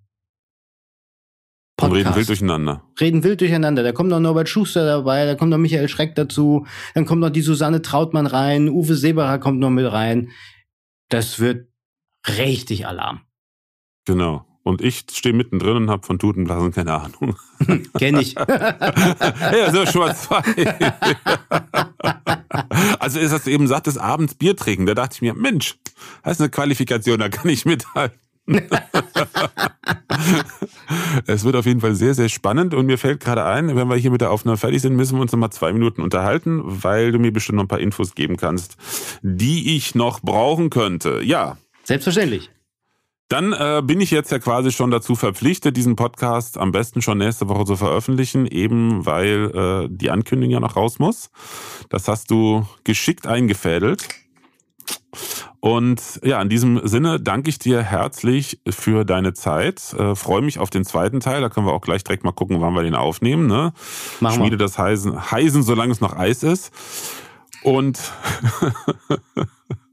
[1.77, 1.93] Podcast.
[1.93, 2.83] Und reden wild durcheinander.
[3.01, 3.83] Reden wild durcheinander.
[3.85, 7.31] Da kommt noch Norbert Schuster dabei, da kommt noch Michael Schreck dazu, dann kommt noch
[7.31, 10.33] die Susanne Trautmann rein, Uwe Seberer kommt noch mit rein.
[11.11, 11.69] Das wird
[12.27, 13.21] richtig Alarm.
[14.05, 14.45] Genau.
[14.63, 17.37] Und ich stehe mittendrin und habe von Tutenblasen keine Ahnung.
[17.99, 18.35] Kenn ich.
[18.39, 20.43] ja, so zwei.
[22.99, 24.87] also ist das eben satt des Abends Bier trinken.
[24.87, 25.77] Da dachte ich mir, Mensch,
[26.23, 28.19] das ist eine Qualifikation, da kann ich mithalten.
[31.27, 33.97] es wird auf jeden Fall sehr, sehr spannend und mir fällt gerade ein, wenn wir
[33.97, 37.13] hier mit der Aufnahme fertig sind, müssen wir uns noch mal zwei Minuten unterhalten, weil
[37.13, 38.77] du mir bestimmt noch ein paar Infos geben kannst,
[39.23, 41.21] die ich noch brauchen könnte.
[41.23, 41.59] Ja.
[41.85, 42.51] Selbstverständlich.
[43.29, 47.19] Dann äh, bin ich jetzt ja quasi schon dazu verpflichtet, diesen Podcast am besten schon
[47.19, 51.31] nächste Woche zu veröffentlichen, eben weil äh, die Ankündigung ja noch raus muss.
[51.91, 54.09] Das hast du geschickt eingefädelt.
[55.61, 59.93] Und ja, in diesem Sinne danke ich dir herzlich für deine Zeit.
[59.93, 61.43] Äh, Freue mich auf den zweiten Teil.
[61.43, 63.47] Da können wir auch gleich direkt mal gucken, wann wir den aufnehmen.
[63.47, 63.73] Ne?
[64.21, 64.65] Machen Schmiede wir.
[64.65, 66.73] das Heisen, Heisen, solange es noch Eis ist.
[67.63, 67.99] Und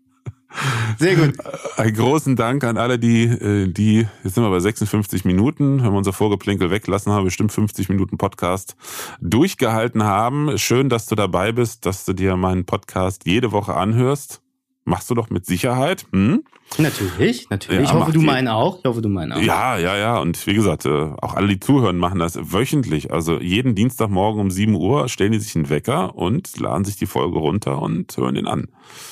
[0.98, 1.36] Sehr gut.
[1.78, 5.92] Einen großen Dank an alle, die, äh, die, jetzt sind wir bei 56 Minuten, wenn
[5.92, 8.76] wir unser Vorgeplinkel weglassen haben, bestimmt 50 Minuten Podcast
[9.20, 10.58] durchgehalten haben.
[10.58, 14.45] Schön, dass du dabei bist, dass du dir meinen Podcast jede Woche anhörst.
[14.88, 16.06] Machst du doch mit Sicherheit.
[16.12, 16.44] Hm?
[16.78, 17.82] Natürlich, natürlich.
[17.82, 18.80] Ja, ich hoffe, du meinen auch.
[18.80, 19.42] Ich hoffe, du meinen auch.
[19.42, 20.20] Ja, ja, ja.
[20.20, 23.12] Und wie gesagt, äh, auch alle, die zuhören, machen das wöchentlich.
[23.12, 27.08] Also jeden Dienstagmorgen um 7 Uhr stellen die sich einen Wecker und laden sich die
[27.08, 28.68] Folge runter und hören den an.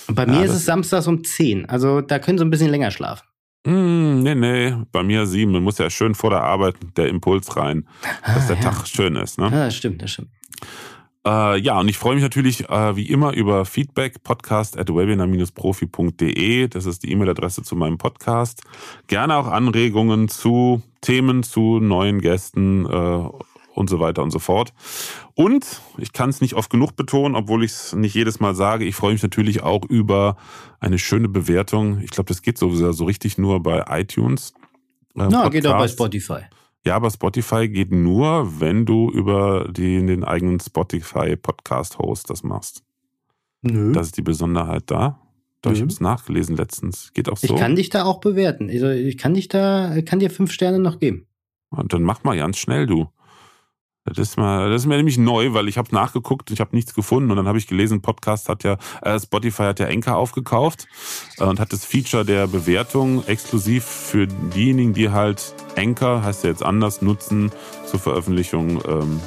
[0.08, 1.66] Und bei mir ja, ist es samstags um 10.
[1.66, 3.26] Also da können sie ein bisschen länger schlafen.
[3.66, 5.54] Mm, nee, nee, bei mir sieben.
[5.54, 7.88] Man muss ja schön vor der Arbeit der Impuls rein,
[8.26, 8.62] dass ah, der ja.
[8.62, 9.40] Tag schön ist.
[9.40, 9.46] Ne?
[9.46, 10.30] Ja, das stimmt, das stimmt.
[11.26, 16.68] Äh, ja, und ich freue mich natürlich äh, wie immer über Feedback, podcast at webinar-profi.de.
[16.68, 18.62] Das ist die E-Mail-Adresse zu meinem Podcast.
[19.08, 23.30] Gerne auch Anregungen zu Themen, zu neuen Gästen äh,
[23.74, 24.74] und so weiter und so fort.
[25.34, 28.84] Und ich kann es nicht oft genug betonen, obwohl ich es nicht jedes Mal sage,
[28.86, 30.36] ich freue mich natürlich auch über
[30.80, 32.00] eine schöne Bewertung.
[32.02, 34.54] Ich glaube, das geht sowieso so richtig nur bei iTunes.
[35.16, 36.42] Äh, Na, geht auch bei Spotify.
[36.86, 42.44] Ja, aber Spotify geht nur, wenn du über die, den eigenen Spotify Podcast Host das
[42.44, 42.84] machst.
[43.62, 43.94] Nö.
[43.94, 45.20] Das ist die Besonderheit da.
[45.62, 47.14] Doch, ich habe es nachgelesen letztens.
[47.14, 47.54] Geht auch so.
[47.54, 48.70] Ich kann dich da auch bewerten.
[48.70, 51.26] Also ich kann dich da, kann dir fünf Sterne noch geben.
[51.70, 53.08] Und dann mach mal ganz schnell, du.
[54.06, 56.94] Das ist, mal, das ist mir nämlich neu, weil ich habe nachgeguckt, ich habe nichts
[56.94, 60.88] gefunden und dann habe ich gelesen, Podcast hat ja, äh, Spotify hat ja Enker aufgekauft
[61.38, 66.50] äh, und hat das Feature der Bewertung exklusiv für diejenigen, die halt Enker, heißt ja
[66.50, 67.52] jetzt anders, nutzen
[67.86, 69.22] zur Veröffentlichung ähm,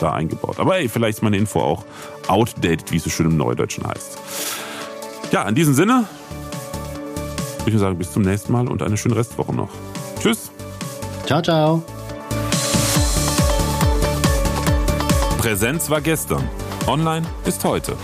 [0.00, 0.60] da eingebaut.
[0.60, 1.84] Aber ey, vielleicht ist meine Info auch
[2.28, 4.18] outdated, wie es so schön im Neudeutschen heißt.
[5.32, 6.06] Ja, in diesem Sinne
[7.60, 9.70] würde ich sagen, bis zum nächsten Mal und eine schöne Restwoche noch.
[10.20, 10.50] Tschüss.
[11.26, 11.82] Ciao, ciao.
[15.44, 16.48] Präsenz war gestern.
[16.86, 17.98] Online ist heute.